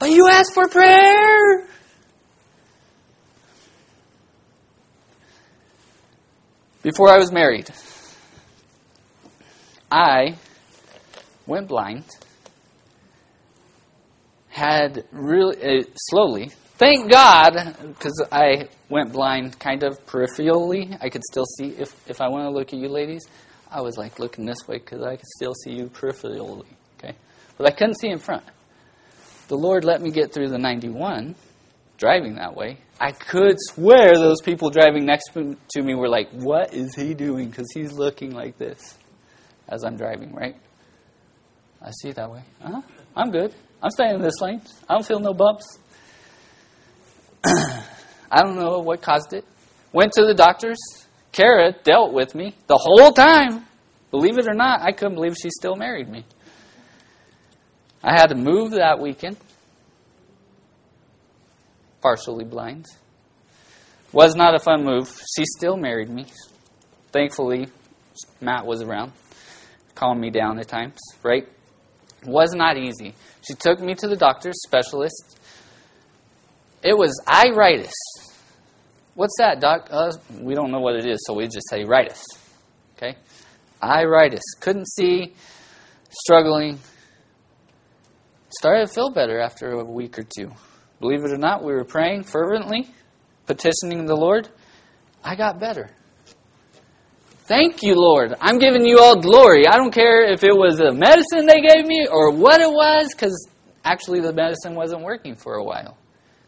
But 0.04 0.12
you 0.12 0.28
ask 0.28 0.54
for 0.54 0.68
prayer. 0.68 1.66
Before 6.82 7.10
I 7.10 7.18
was 7.18 7.32
married, 7.32 7.70
I 9.90 10.36
went 11.48 11.70
blind, 11.70 12.04
had 14.50 15.06
really 15.14 15.80
uh, 15.80 15.84
slowly. 15.96 16.52
Thank 16.78 17.10
God, 17.10 17.54
because 17.88 18.28
I 18.30 18.68
went 18.90 19.14
blind 19.14 19.58
kind 19.58 19.84
of 19.84 20.06
peripherally. 20.06 20.98
I 21.00 21.08
could 21.08 21.24
still 21.32 21.46
see 21.46 21.68
if 21.68 21.96
if 22.10 22.20
I 22.20 22.28
want 22.28 22.44
to 22.44 22.50
look 22.50 22.74
at 22.74 22.80
you 22.80 22.90
ladies. 22.90 23.26
I 23.72 23.80
was 23.80 23.96
like 23.96 24.20
looking 24.20 24.44
this 24.46 24.68
way 24.68 24.80
because 24.80 25.02
I 25.02 25.16
could 25.16 25.30
still 25.38 25.54
see 25.54 25.72
you 25.72 25.86
peripherally. 25.86 26.66
Okay, 26.98 27.16
but 27.58 27.68
I 27.68 27.72
couldn't 27.72 28.02
see 28.02 28.10
in 28.10 28.20
front. 28.20 28.44
The 29.48 29.58
Lord 29.58 29.84
let 29.84 30.02
me 30.02 30.12
get 30.12 30.34
through 30.34 30.50
the 30.50 30.58
91 30.58 31.36
driving 31.98 32.36
that 32.36 32.56
way. 32.56 32.78
I 33.00 33.12
could 33.12 33.58
swear 33.60 34.16
those 34.16 34.42
people 34.42 34.70
driving 34.70 35.06
next 35.06 35.32
to 35.34 35.82
me 35.82 35.96
were 35.96 36.10
like, 36.10 36.30
What 36.32 36.74
is 36.74 36.96
he 36.96 37.14
doing? 37.14 37.50
Because 37.50 37.68
he's 37.74 37.94
looking 37.94 38.32
like 38.32 38.58
this 38.58 38.98
as 39.68 39.84
I'm 39.84 39.98
driving, 39.98 40.34
right? 40.34 40.56
I 41.82 41.92
see 42.02 42.10
it 42.10 42.16
that 42.16 42.32
way. 42.32 42.44
Uh-huh. 42.64 42.82
I'm 43.16 43.32
good. 43.32 43.54
I'm 43.82 43.90
staying 43.92 44.16
in 44.16 44.22
this 44.22 44.40
lane. 44.42 44.62
I 44.90 44.94
don't 44.94 45.06
feel 45.06 45.20
no 45.20 45.34
bumps. 45.34 45.80
I 47.46 48.42
don't 48.42 48.56
know 48.56 48.80
what 48.80 49.02
caused 49.02 49.34
it. 49.34 49.46
Went 49.92 50.14
to 50.14 50.26
the 50.26 50.34
doctors. 50.34 50.78
Kara 51.34 51.74
dealt 51.84 52.14
with 52.14 52.36
me 52.36 52.56
the 52.68 52.78
whole 52.78 53.12
time. 53.12 53.66
Believe 54.12 54.38
it 54.38 54.48
or 54.48 54.54
not, 54.54 54.82
I 54.82 54.92
couldn't 54.92 55.16
believe 55.16 55.36
she 55.36 55.50
still 55.50 55.76
married 55.76 56.08
me. 56.08 56.26
I 58.04 58.12
had 58.12 58.28
to 58.28 58.36
move 58.36 58.72
that 58.72 59.00
weekend. 59.00 59.38
Partially 62.02 62.44
blind. 62.44 62.86
Was 64.12 64.36
not 64.36 64.56
a 64.56 64.60
fun 64.60 64.84
move. 64.84 65.10
She 65.36 65.46
still 65.58 65.78
married 65.78 66.10
me. 66.10 66.26
Thankfully, 67.12 67.68
Matt 68.42 68.66
was 68.66 68.82
around, 68.82 69.14
calming 69.96 70.22
me 70.22 70.30
down 70.30 70.60
at 70.60 70.68
times, 70.68 71.00
right? 71.24 71.48
was 72.26 72.54
not 72.54 72.78
easy. 72.78 73.14
She 73.48 73.54
took 73.54 73.80
me 73.80 73.96
to 73.96 74.08
the 74.08 74.16
doctor's 74.16 74.62
specialist. 74.64 75.40
It 76.82 76.98
was 76.98 77.12
iritis. 77.28 77.94
What's 79.16 79.36
that, 79.38 79.60
doc? 79.60 79.88
Uh, 79.92 80.12
we 80.40 80.56
don't 80.56 80.72
know 80.72 80.80
what 80.80 80.96
it 80.96 81.06
is, 81.06 81.24
so 81.26 81.36
we 81.36 81.46
just 81.46 81.70
say 81.70 81.84
ritis. 81.84 82.24
Okay? 82.98 83.16
Iritis. 83.82 84.42
Couldn't 84.60 84.88
see, 84.88 85.34
struggling. 86.10 86.80
Started 88.60 88.88
to 88.88 88.94
feel 88.94 89.10
better 89.10 89.40
after 89.40 89.72
a 89.72 89.84
week 89.84 90.20
or 90.20 90.24
two. 90.24 90.52
Believe 91.00 91.26
it 91.26 91.32
or 91.32 91.38
not, 91.38 91.64
we 91.64 91.74
were 91.74 91.84
praying 91.84 92.24
fervently, 92.24 92.88
petitioning 93.48 94.06
the 94.06 94.16
Lord. 94.16 94.48
I 95.24 95.36
got 95.36 95.60
better. 95.60 95.90
Thank 97.46 97.82
you, 97.82 97.96
Lord. 97.96 98.36
I'm 98.40 98.60
giving 98.60 98.86
you 98.86 99.00
all 99.00 99.20
glory. 99.20 99.68
I 99.68 99.76
don't 99.76 99.92
care 99.92 100.32
if 100.32 100.44
it 100.44 100.56
was 100.56 100.80
a 100.80 100.94
medicine 100.94 101.46
they 101.46 101.62
gave 101.62 101.86
me 101.86 102.08
or 102.08 102.32
what 102.32 102.62
it 102.62 102.70
was, 102.70 103.14
because 103.14 103.50
actually 103.84 104.22
the 104.22 104.32
medicine 104.32 104.76
wasn't 104.76 105.02
working 105.02 105.36
for 105.36 105.56
a 105.56 105.64
while. 105.64 105.98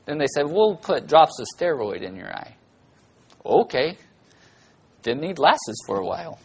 Then 0.06 0.20
they 0.20 0.28
said, 0.28 0.44
We'll 0.48 0.76
put 0.76 1.08
drops 1.08 1.40
of 1.40 1.48
steroid 1.58 2.02
in 2.02 2.16
your 2.16 2.32
eye. 2.34 2.56
Okay. 3.46 3.98
Didn't 5.02 5.22
need 5.22 5.36
glasses 5.36 5.84
for 5.86 5.98
a 5.98 6.06
while. 6.06 6.40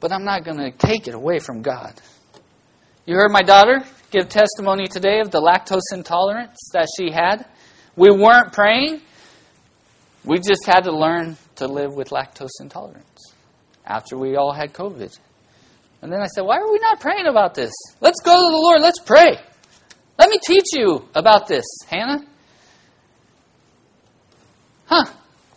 But 0.00 0.12
I'm 0.12 0.24
not 0.24 0.44
going 0.44 0.58
to 0.58 0.70
take 0.70 1.06
it 1.06 1.14
away 1.14 1.38
from 1.38 1.62
God. 1.62 2.00
You 3.06 3.16
heard 3.16 3.30
my 3.30 3.42
daughter 3.42 3.84
give 4.14 4.28
testimony 4.28 4.86
today 4.86 5.18
of 5.18 5.30
the 5.32 5.40
lactose 5.40 5.92
intolerance 5.92 6.70
that 6.72 6.86
she 6.96 7.10
had. 7.10 7.44
We 7.96 8.10
weren't 8.10 8.52
praying. 8.52 9.00
We 10.24 10.38
just 10.38 10.64
had 10.66 10.82
to 10.82 10.92
learn 10.92 11.36
to 11.56 11.66
live 11.66 11.94
with 11.94 12.10
lactose 12.10 12.60
intolerance 12.60 13.34
after 13.84 14.16
we 14.16 14.36
all 14.36 14.52
had 14.52 14.72
COVID. 14.72 15.18
And 16.00 16.12
then 16.12 16.20
I 16.20 16.26
said, 16.28 16.42
Why 16.42 16.58
are 16.58 16.70
we 16.70 16.78
not 16.78 17.00
praying 17.00 17.26
about 17.26 17.54
this? 17.54 17.72
Let's 18.00 18.20
go 18.24 18.32
to 18.32 18.50
the 18.50 18.56
Lord. 18.56 18.80
Let's 18.80 19.00
pray. 19.00 19.36
Let 20.18 20.30
me 20.30 20.38
teach 20.46 20.66
you 20.72 21.08
about 21.14 21.48
this, 21.48 21.64
Hannah. 21.88 22.24
Huh. 24.86 25.06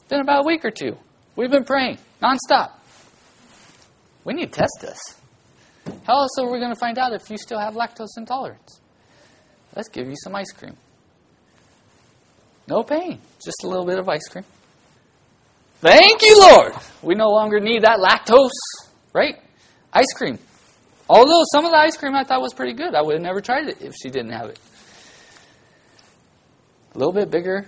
Been 0.09 0.21
about 0.21 0.45
a 0.45 0.47
week 0.47 0.65
or 0.65 0.71
two. 0.71 0.97
We've 1.35 1.51
been 1.51 1.65
praying 1.65 1.99
nonstop. 2.23 2.71
We 4.23 4.33
need 4.33 4.51
to 4.51 4.59
test 4.59 4.77
this. 4.81 4.99
How 6.05 6.21
else 6.21 6.37
are 6.39 6.49
we 6.49 6.59
going 6.59 6.73
to 6.73 6.79
find 6.79 6.97
out 6.97 7.13
if 7.13 7.29
you 7.29 7.37
still 7.37 7.59
have 7.59 7.73
lactose 7.73 8.17
intolerance? 8.17 8.81
Let's 9.75 9.89
give 9.89 10.07
you 10.07 10.15
some 10.23 10.35
ice 10.35 10.51
cream. 10.51 10.75
No 12.67 12.83
pain, 12.83 13.19
just 13.43 13.63
a 13.63 13.67
little 13.67 13.85
bit 13.85 13.99
of 13.99 14.09
ice 14.09 14.27
cream. 14.27 14.45
Thank 15.79 16.21
you, 16.21 16.39
Lord. 16.39 16.73
We 17.01 17.15
no 17.15 17.29
longer 17.29 17.59
need 17.59 17.83
that 17.83 17.99
lactose, 17.99 18.49
right? 19.13 19.39
Ice 19.93 20.13
cream. 20.15 20.39
Although 21.09 21.43
some 21.51 21.65
of 21.65 21.71
the 21.71 21.77
ice 21.77 21.95
cream 21.95 22.15
I 22.15 22.23
thought 22.23 22.41
was 22.41 22.53
pretty 22.53 22.73
good. 22.73 22.93
I 22.95 23.01
would 23.01 23.13
have 23.13 23.21
never 23.21 23.41
tried 23.41 23.67
it 23.67 23.81
if 23.81 23.93
she 23.95 24.09
didn't 24.09 24.31
have 24.31 24.49
it. 24.49 24.59
A 26.95 26.97
little 26.97 27.13
bit 27.13 27.29
bigger 27.29 27.67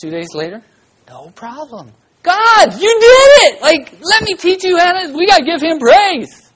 two 0.00 0.10
days 0.10 0.34
later. 0.34 0.62
No 1.08 1.30
problem. 1.30 1.90
God, 2.22 2.74
you 2.74 3.00
did 3.00 3.54
it! 3.54 3.62
Like, 3.62 3.98
let 4.02 4.22
me 4.22 4.34
teach 4.34 4.62
you, 4.64 4.76
Hannah. 4.76 5.16
We 5.16 5.26
got 5.26 5.38
to 5.38 5.44
give 5.44 5.62
him 5.62 5.78
praise. 5.78 6.47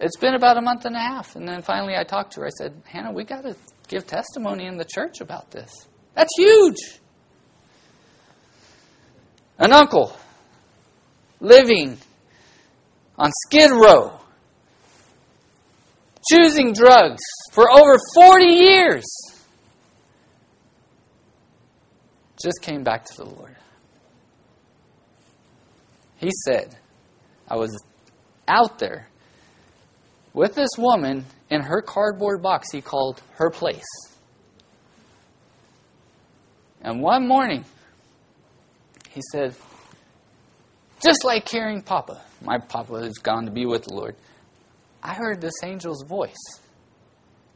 It's 0.00 0.16
been 0.16 0.34
about 0.34 0.56
a 0.56 0.62
month 0.62 0.84
and 0.84 0.94
a 0.94 1.00
half. 1.00 1.34
And 1.36 1.46
then 1.46 1.62
finally 1.62 1.94
I 1.96 2.04
talked 2.04 2.34
to 2.34 2.40
her. 2.40 2.46
I 2.46 2.50
said, 2.50 2.82
Hannah, 2.86 3.12
we 3.12 3.24
got 3.24 3.42
to 3.42 3.56
give 3.88 4.06
testimony 4.06 4.66
in 4.66 4.76
the 4.76 4.84
church 4.84 5.20
about 5.20 5.50
this. 5.50 5.70
That's 6.14 6.30
huge. 6.36 7.00
An 9.58 9.72
uncle 9.72 10.16
living 11.40 11.98
on 13.16 13.30
Skid 13.46 13.70
Row, 13.70 14.20
choosing 16.30 16.72
drugs 16.72 17.22
for 17.52 17.68
over 17.70 17.96
40 18.14 18.44
years, 18.44 19.04
just 22.40 22.62
came 22.62 22.84
back 22.84 23.04
to 23.06 23.16
the 23.16 23.24
Lord. 23.24 23.56
He 26.16 26.30
said, 26.44 26.76
I 27.48 27.56
was 27.56 27.70
out 28.46 28.78
there 28.78 29.08
with 30.38 30.54
this 30.54 30.70
woman 30.78 31.26
in 31.50 31.60
her 31.60 31.82
cardboard 31.82 32.40
box 32.40 32.70
he 32.70 32.80
called 32.80 33.20
her 33.34 33.50
place. 33.50 33.82
And 36.80 37.02
one 37.02 37.26
morning, 37.26 37.64
he 39.10 39.20
said, 39.32 39.56
just 41.04 41.24
like 41.24 41.44
carrying 41.44 41.82
Papa, 41.82 42.22
my 42.40 42.58
Papa 42.58 43.02
has 43.02 43.14
gone 43.14 43.46
to 43.46 43.50
be 43.50 43.66
with 43.66 43.84
the 43.84 43.94
Lord, 43.94 44.14
I 45.02 45.14
heard 45.14 45.40
this 45.40 45.60
angel's 45.64 46.04
voice. 46.04 46.60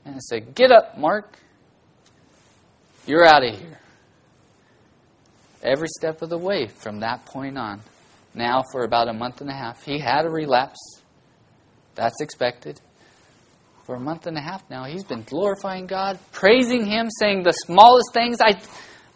And 0.04 0.16
it 0.16 0.22
said, 0.22 0.56
Get 0.56 0.72
up, 0.72 0.98
Mark. 0.98 1.38
You're 3.06 3.24
out 3.24 3.44
of 3.44 3.56
here. 3.56 3.78
Every 5.62 5.88
step 5.88 6.20
of 6.22 6.30
the 6.30 6.38
way 6.38 6.66
from 6.66 6.98
that 7.00 7.26
point 7.26 7.56
on. 7.56 7.80
Now, 8.34 8.62
for 8.72 8.82
about 8.82 9.06
a 9.06 9.12
month 9.12 9.40
and 9.40 9.50
a 9.50 9.54
half, 9.54 9.84
he 9.84 10.00
had 10.00 10.24
a 10.24 10.30
relapse. 10.30 11.01
That's 11.94 12.20
expected. 12.20 12.80
for 13.84 13.96
a 13.96 14.00
month 14.00 14.26
and 14.26 14.36
a 14.36 14.40
half 14.40 14.68
now, 14.70 14.84
he's 14.84 15.04
been 15.04 15.22
glorifying 15.24 15.86
God, 15.86 16.18
praising 16.30 16.86
Him, 16.86 17.08
saying 17.18 17.42
the 17.42 17.52
smallest 17.52 18.12
things. 18.14 18.38
I, 18.40 18.60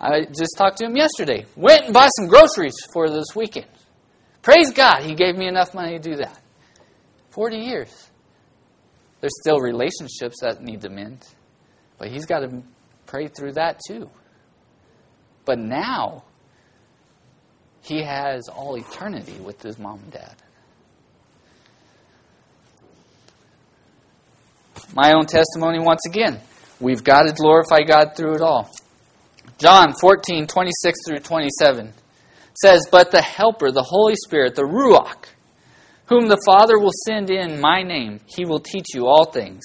I 0.01 0.25
just 0.25 0.57
talked 0.57 0.79
to 0.79 0.87
him 0.87 0.97
yesterday. 0.97 1.47
Went 1.57 1.85
and 1.85 1.95
bought 1.95 2.11
some 2.19 2.29
groceries 2.29 2.75
for 2.93 3.09
this 3.09 3.35
weekend. 3.35 3.69
Praise 4.43 4.71
God, 4.73 5.03
he 5.03 5.15
gave 5.15 5.37
me 5.37 5.49
enough 5.49 5.75
money 5.75 5.99
to 5.99 5.99
do 5.99 6.17
that. 6.17 6.41
40 7.31 7.57
years. 7.57 8.11
There's 9.21 9.41
still 9.41 9.59
relationships 9.61 10.37
that 10.43 10.63
need 10.63 10.83
to 10.83 10.91
mend, 10.91 11.25
but 11.99 12.09
he's 12.09 12.27
got 12.27 12.41
to 12.41 12.63
pray 13.07 13.29
through 13.29 13.53
that 13.53 13.81
too. 13.87 14.11
But 15.45 15.59
now, 15.59 16.25
he 17.83 18.03
has 18.03 18.49
all 18.49 18.77
eternity 18.77 19.39
with 19.41 19.63
his 19.63 19.79
mom 19.79 20.01
and 20.01 20.13
dad. 20.13 20.35
My 24.95 25.13
own 25.13 25.27
testimony, 25.27 25.79
once 25.79 26.03
again, 26.07 26.41
we've 26.81 27.05
got 27.05 27.23
to 27.23 27.33
glorify 27.33 27.83
God 27.83 28.17
through 28.17 28.35
it 28.35 28.43
all. 28.43 28.71
John 29.59 29.95
14, 30.01 30.47
26 30.47 30.99
through 31.07 31.19
27 31.19 31.93
says, 32.55 32.87
But 32.91 33.11
the 33.11 33.23
Helper, 33.23 33.71
the 33.71 33.83
Holy 33.83 34.15
Spirit, 34.17 34.55
the 34.55 34.63
Ruach, 34.63 35.25
whom 36.07 36.29
the 36.29 36.41
Father 36.45 36.79
will 36.79 36.93
send 37.07 37.31
in 37.31 37.61
my 37.61 37.83
name, 37.83 38.21
he 38.27 38.45
will 38.45 38.61
teach 38.61 38.95
you 38.95 39.07
all 39.07 39.25
things, 39.25 39.65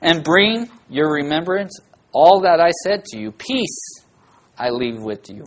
and 0.00 0.24
bring 0.24 0.70
your 0.88 1.12
remembrance 1.12 1.78
all 2.12 2.40
that 2.40 2.60
I 2.60 2.70
said 2.84 3.04
to 3.06 3.18
you. 3.18 3.32
Peace 3.32 4.04
I 4.58 4.70
leave 4.70 5.00
with 5.00 5.30
you. 5.30 5.46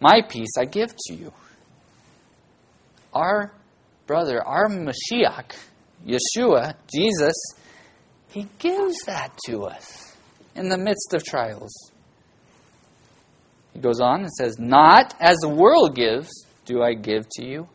My 0.00 0.22
peace 0.22 0.54
I 0.58 0.64
give 0.64 0.94
to 1.08 1.14
you. 1.14 1.32
Our 3.12 3.52
brother, 4.06 4.42
our 4.46 4.68
Mashiach, 4.68 5.52
Yeshua, 6.06 6.74
Jesus, 6.92 7.34
he 8.34 8.48
gives 8.58 8.96
that 9.06 9.30
to 9.46 9.62
us 9.62 10.16
in 10.56 10.68
the 10.68 10.76
midst 10.76 11.14
of 11.14 11.22
trials. 11.22 11.72
He 13.72 13.78
goes 13.78 14.00
on 14.00 14.22
and 14.22 14.30
says, 14.32 14.58
Not 14.58 15.14
as 15.20 15.36
the 15.38 15.48
world 15.48 15.94
gives, 15.94 16.28
do 16.64 16.82
I 16.82 16.94
give 16.94 17.28
to 17.36 17.46
you. 17.46 17.68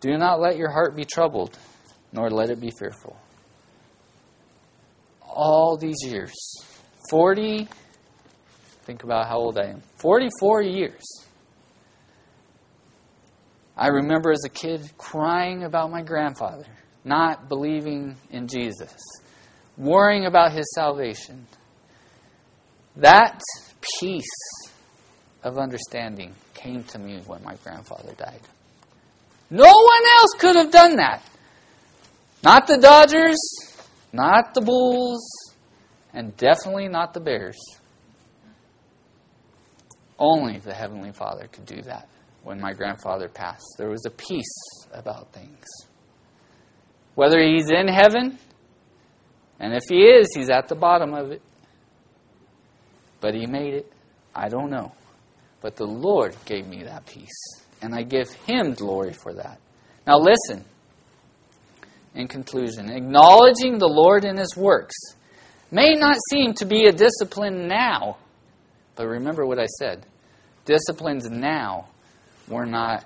Do 0.00 0.18
not 0.18 0.40
let 0.40 0.58
your 0.58 0.70
heart 0.70 0.94
be 0.94 1.06
troubled, 1.06 1.58
nor 2.12 2.28
let 2.28 2.50
it 2.50 2.60
be 2.60 2.70
fearful. 2.78 3.16
All 5.22 5.78
these 5.78 6.04
years, 6.04 6.34
40, 7.08 7.66
think 8.82 9.04
about 9.04 9.26
how 9.26 9.38
old 9.38 9.58
I 9.58 9.68
am, 9.70 9.82
44 10.02 10.62
years. 10.62 11.04
I 13.74 13.86
remember 13.86 14.32
as 14.32 14.44
a 14.44 14.50
kid 14.50 14.82
crying 14.98 15.64
about 15.64 15.90
my 15.90 16.02
grandfather, 16.02 16.66
not 17.08 17.48
believing 17.48 18.16
in 18.30 18.46
Jesus, 18.46 18.94
worrying 19.76 20.26
about 20.26 20.52
his 20.52 20.70
salvation. 20.74 21.46
That 22.96 23.40
peace 23.98 24.24
of 25.42 25.58
understanding 25.58 26.34
came 26.54 26.84
to 26.84 26.98
me 26.98 27.20
when 27.26 27.42
my 27.42 27.54
grandfather 27.64 28.12
died. 28.16 28.40
No 29.50 29.64
one 29.64 30.02
else 30.18 30.34
could 30.38 30.56
have 30.56 30.70
done 30.70 30.96
that. 30.96 31.22
Not 32.42 32.66
the 32.66 32.78
Dodgers, 32.78 33.38
not 34.12 34.54
the 34.54 34.60
Bulls, 34.60 35.26
and 36.12 36.36
definitely 36.36 36.88
not 36.88 37.14
the 37.14 37.20
Bears. 37.20 37.58
Only 40.18 40.58
the 40.58 40.74
Heavenly 40.74 41.12
Father 41.12 41.46
could 41.46 41.64
do 41.64 41.80
that 41.82 42.08
when 42.42 42.60
my 42.60 42.72
grandfather 42.72 43.28
passed. 43.28 43.66
There 43.78 43.88
was 43.88 44.04
a 44.06 44.10
peace 44.10 44.86
about 44.92 45.32
things. 45.32 45.64
Whether 47.18 47.42
he's 47.42 47.68
in 47.68 47.88
heaven, 47.88 48.38
and 49.58 49.74
if 49.74 49.82
he 49.88 50.04
is, 50.04 50.28
he's 50.36 50.50
at 50.50 50.68
the 50.68 50.76
bottom 50.76 51.14
of 51.14 51.32
it. 51.32 51.42
But 53.20 53.34
he 53.34 53.44
made 53.44 53.74
it. 53.74 53.92
I 54.36 54.48
don't 54.48 54.70
know. 54.70 54.92
But 55.60 55.74
the 55.74 55.84
Lord 55.84 56.36
gave 56.44 56.68
me 56.68 56.84
that 56.84 57.06
peace. 57.06 57.64
And 57.82 57.92
I 57.92 58.04
give 58.04 58.30
him 58.46 58.74
glory 58.74 59.14
for 59.14 59.34
that. 59.34 59.58
Now 60.06 60.20
listen. 60.20 60.64
In 62.14 62.28
conclusion, 62.28 62.88
acknowledging 62.88 63.78
the 63.78 63.88
Lord 63.88 64.24
in 64.24 64.36
his 64.36 64.56
works 64.56 64.94
may 65.72 65.94
not 65.94 66.18
seem 66.30 66.54
to 66.54 66.66
be 66.66 66.84
a 66.84 66.92
discipline 66.92 67.66
now. 67.66 68.18
But 68.94 69.08
remember 69.08 69.44
what 69.44 69.58
I 69.58 69.66
said. 69.66 70.06
Disciplines 70.66 71.28
now 71.28 71.88
were 72.46 72.64
not 72.64 73.04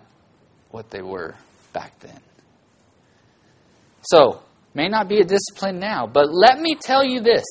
what 0.71 0.91
they 0.91 1.01
were 1.01 1.35
back 1.73 1.99
then. 2.01 2.21
So, 4.03 4.43
may 4.75 4.89
not 4.89 5.09
be 5.09 5.19
a 5.19 5.25
discipline 5.25 5.79
now, 5.79 6.07
but 6.07 6.33
let 6.33 6.61
me 6.61 6.75
tell 6.75 7.05
you 7.05 7.21
this. 7.21 7.45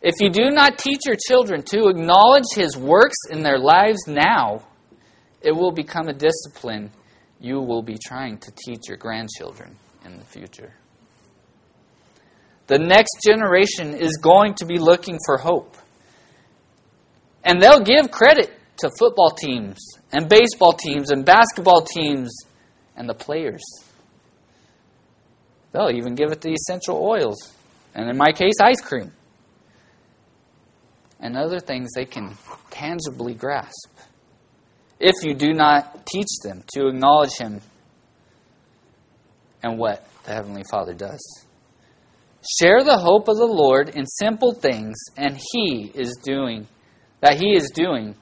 If 0.00 0.14
you 0.20 0.30
do 0.30 0.50
not 0.50 0.78
teach 0.78 1.00
your 1.06 1.16
children 1.16 1.62
to 1.66 1.88
acknowledge 1.88 2.44
His 2.54 2.76
works 2.76 3.16
in 3.30 3.42
their 3.42 3.58
lives 3.58 4.00
now, 4.08 4.64
it 5.40 5.52
will 5.52 5.72
become 5.72 6.08
a 6.08 6.12
discipline 6.12 6.90
you 7.40 7.60
will 7.60 7.82
be 7.82 7.98
trying 7.98 8.38
to 8.38 8.52
teach 8.52 8.82
your 8.88 8.96
grandchildren 8.96 9.76
in 10.04 10.16
the 10.18 10.24
future. 10.24 10.72
The 12.68 12.78
next 12.78 13.18
generation 13.24 13.94
is 13.94 14.16
going 14.16 14.54
to 14.54 14.64
be 14.64 14.78
looking 14.78 15.18
for 15.26 15.36
hope. 15.36 15.76
And 17.44 17.60
they'll 17.60 17.82
give 17.82 18.10
credit 18.10 18.52
to 18.78 18.90
football 18.98 19.30
teams 19.30 19.78
and 20.12 20.28
baseball 20.28 20.72
teams 20.72 21.10
and 21.10 21.24
basketball 21.24 21.82
teams 21.82 22.32
and 22.96 23.08
the 23.08 23.14
players. 23.14 23.62
They'll 25.72 25.90
even 25.90 26.14
give 26.14 26.30
it 26.30 26.40
the 26.40 26.52
essential 26.52 26.96
oils. 26.96 27.54
And 27.94 28.08
in 28.08 28.16
my 28.16 28.32
case, 28.32 28.54
ice 28.60 28.80
cream 28.80 29.12
and 31.20 31.36
other 31.36 31.60
things 31.60 31.90
they 31.94 32.04
can 32.04 32.36
tangibly 32.70 33.34
grasp. 33.34 33.90
If 34.98 35.14
you 35.22 35.34
do 35.34 35.52
not 35.52 36.06
teach 36.06 36.28
them 36.42 36.62
to 36.74 36.88
acknowledge 36.88 37.36
Him 37.38 37.60
and 39.62 39.78
what 39.78 40.06
the 40.24 40.32
Heavenly 40.32 40.64
Father 40.70 40.94
does. 40.94 41.46
Share 42.60 42.82
the 42.82 42.98
hope 42.98 43.28
of 43.28 43.36
the 43.36 43.46
Lord 43.46 43.88
in 43.90 44.04
simple 44.04 44.52
things, 44.52 44.96
and 45.16 45.38
He 45.52 45.92
is 45.94 46.16
doing, 46.24 46.66
that 47.20 47.38
He 47.38 47.54
is 47.54 47.70
doing, 47.70 48.16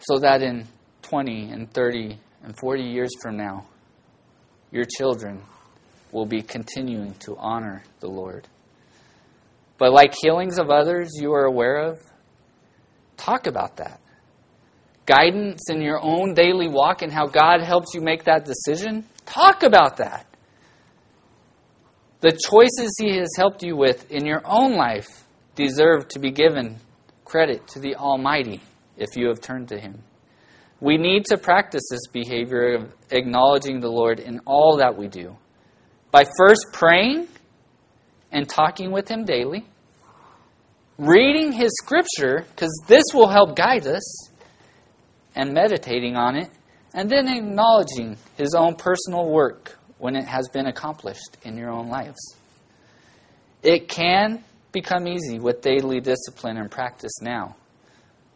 so 0.00 0.18
that 0.18 0.42
in 0.42 0.66
20 1.02 1.50
and 1.50 1.72
30 1.72 2.18
and 2.42 2.56
40 2.58 2.82
years 2.82 3.10
from 3.22 3.36
now, 3.36 3.66
your 4.70 4.84
children 4.84 5.42
will 6.10 6.26
be 6.26 6.42
continuing 6.42 7.14
to 7.20 7.36
honor 7.36 7.82
the 8.00 8.08
Lord. 8.08 8.48
But 9.78 9.92
like 9.92 10.14
healings 10.22 10.58
of 10.58 10.70
others 10.70 11.10
you 11.20 11.32
are 11.32 11.44
aware 11.44 11.78
of, 11.78 11.98
talk 13.16 13.46
about 13.46 13.76
that. 13.76 14.00
Guidance 15.06 15.68
in 15.68 15.80
your 15.80 16.00
own 16.00 16.34
daily 16.34 16.68
walk 16.68 17.02
and 17.02 17.12
how 17.12 17.26
God 17.26 17.60
helps 17.62 17.94
you 17.94 18.00
make 18.00 18.24
that 18.24 18.44
decision, 18.44 19.04
talk 19.26 19.62
about 19.62 19.96
that. 19.96 20.26
The 22.20 22.30
choices 22.30 22.94
He 23.00 23.16
has 23.16 23.30
helped 23.36 23.64
you 23.64 23.76
with 23.76 24.08
in 24.10 24.24
your 24.24 24.42
own 24.44 24.76
life 24.76 25.24
deserve 25.56 26.06
to 26.08 26.20
be 26.20 26.30
given 26.30 26.78
credit 27.24 27.66
to 27.68 27.80
the 27.80 27.96
Almighty 27.96 28.60
if 28.96 29.16
you 29.16 29.26
have 29.26 29.40
turned 29.40 29.68
to 29.70 29.78
Him. 29.80 30.04
We 30.82 30.96
need 30.96 31.26
to 31.26 31.38
practice 31.38 31.84
this 31.88 32.08
behavior 32.08 32.74
of 32.74 32.92
acknowledging 33.12 33.78
the 33.78 33.88
Lord 33.88 34.18
in 34.18 34.40
all 34.46 34.78
that 34.78 34.98
we 34.98 35.06
do 35.06 35.36
by 36.10 36.24
first 36.36 36.66
praying 36.72 37.28
and 38.32 38.48
talking 38.48 38.90
with 38.90 39.06
Him 39.06 39.24
daily, 39.24 39.64
reading 40.98 41.52
His 41.52 41.70
Scripture, 41.80 42.44
because 42.50 42.82
this 42.88 43.04
will 43.14 43.28
help 43.28 43.54
guide 43.54 43.86
us, 43.86 44.32
and 45.36 45.52
meditating 45.52 46.16
on 46.16 46.34
it, 46.34 46.50
and 46.92 47.08
then 47.08 47.28
acknowledging 47.28 48.16
His 48.36 48.52
own 48.52 48.74
personal 48.74 49.30
work 49.30 49.78
when 49.98 50.16
it 50.16 50.24
has 50.24 50.48
been 50.48 50.66
accomplished 50.66 51.36
in 51.44 51.56
your 51.56 51.70
own 51.70 51.90
lives. 51.90 52.18
It 53.62 53.88
can 53.88 54.42
become 54.72 55.06
easy 55.06 55.38
with 55.38 55.62
daily 55.62 56.00
discipline 56.00 56.56
and 56.56 56.68
practice 56.68 57.22
now, 57.22 57.54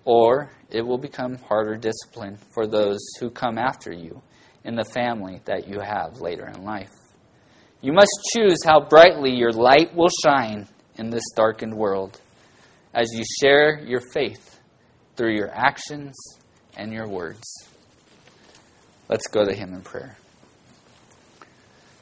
or 0.06 0.48
it 0.70 0.80
will 0.80 0.96
become 0.96 1.36
harder 1.36 1.76
discipline 1.76 2.38
for 2.54 2.66
those 2.66 3.00
who 3.20 3.28
come 3.28 3.58
after 3.58 3.92
you 3.92 4.22
in 4.64 4.76
the 4.76 4.84
family 4.84 5.40
that 5.44 5.68
you 5.68 5.80
have 5.80 6.20
later 6.20 6.46
in 6.46 6.64
life. 6.64 6.92
You 7.82 7.92
must 7.92 8.30
choose 8.32 8.58
how 8.64 8.80
brightly 8.80 9.36
your 9.36 9.52
light 9.52 9.94
will 9.94 10.08
shine 10.24 10.66
in 10.96 11.10
this 11.10 11.24
darkened 11.36 11.74
world 11.74 12.20
as 12.94 13.08
you 13.12 13.24
share 13.40 13.80
your 13.80 14.00
faith 14.12 14.58
through 15.16 15.34
your 15.34 15.50
actions 15.52 16.14
and 16.76 16.92
your 16.92 17.08
words. 17.08 17.44
Let's 19.08 19.26
go 19.26 19.44
to 19.44 19.54
Him 19.54 19.74
in 19.74 19.82
prayer. 19.82 20.16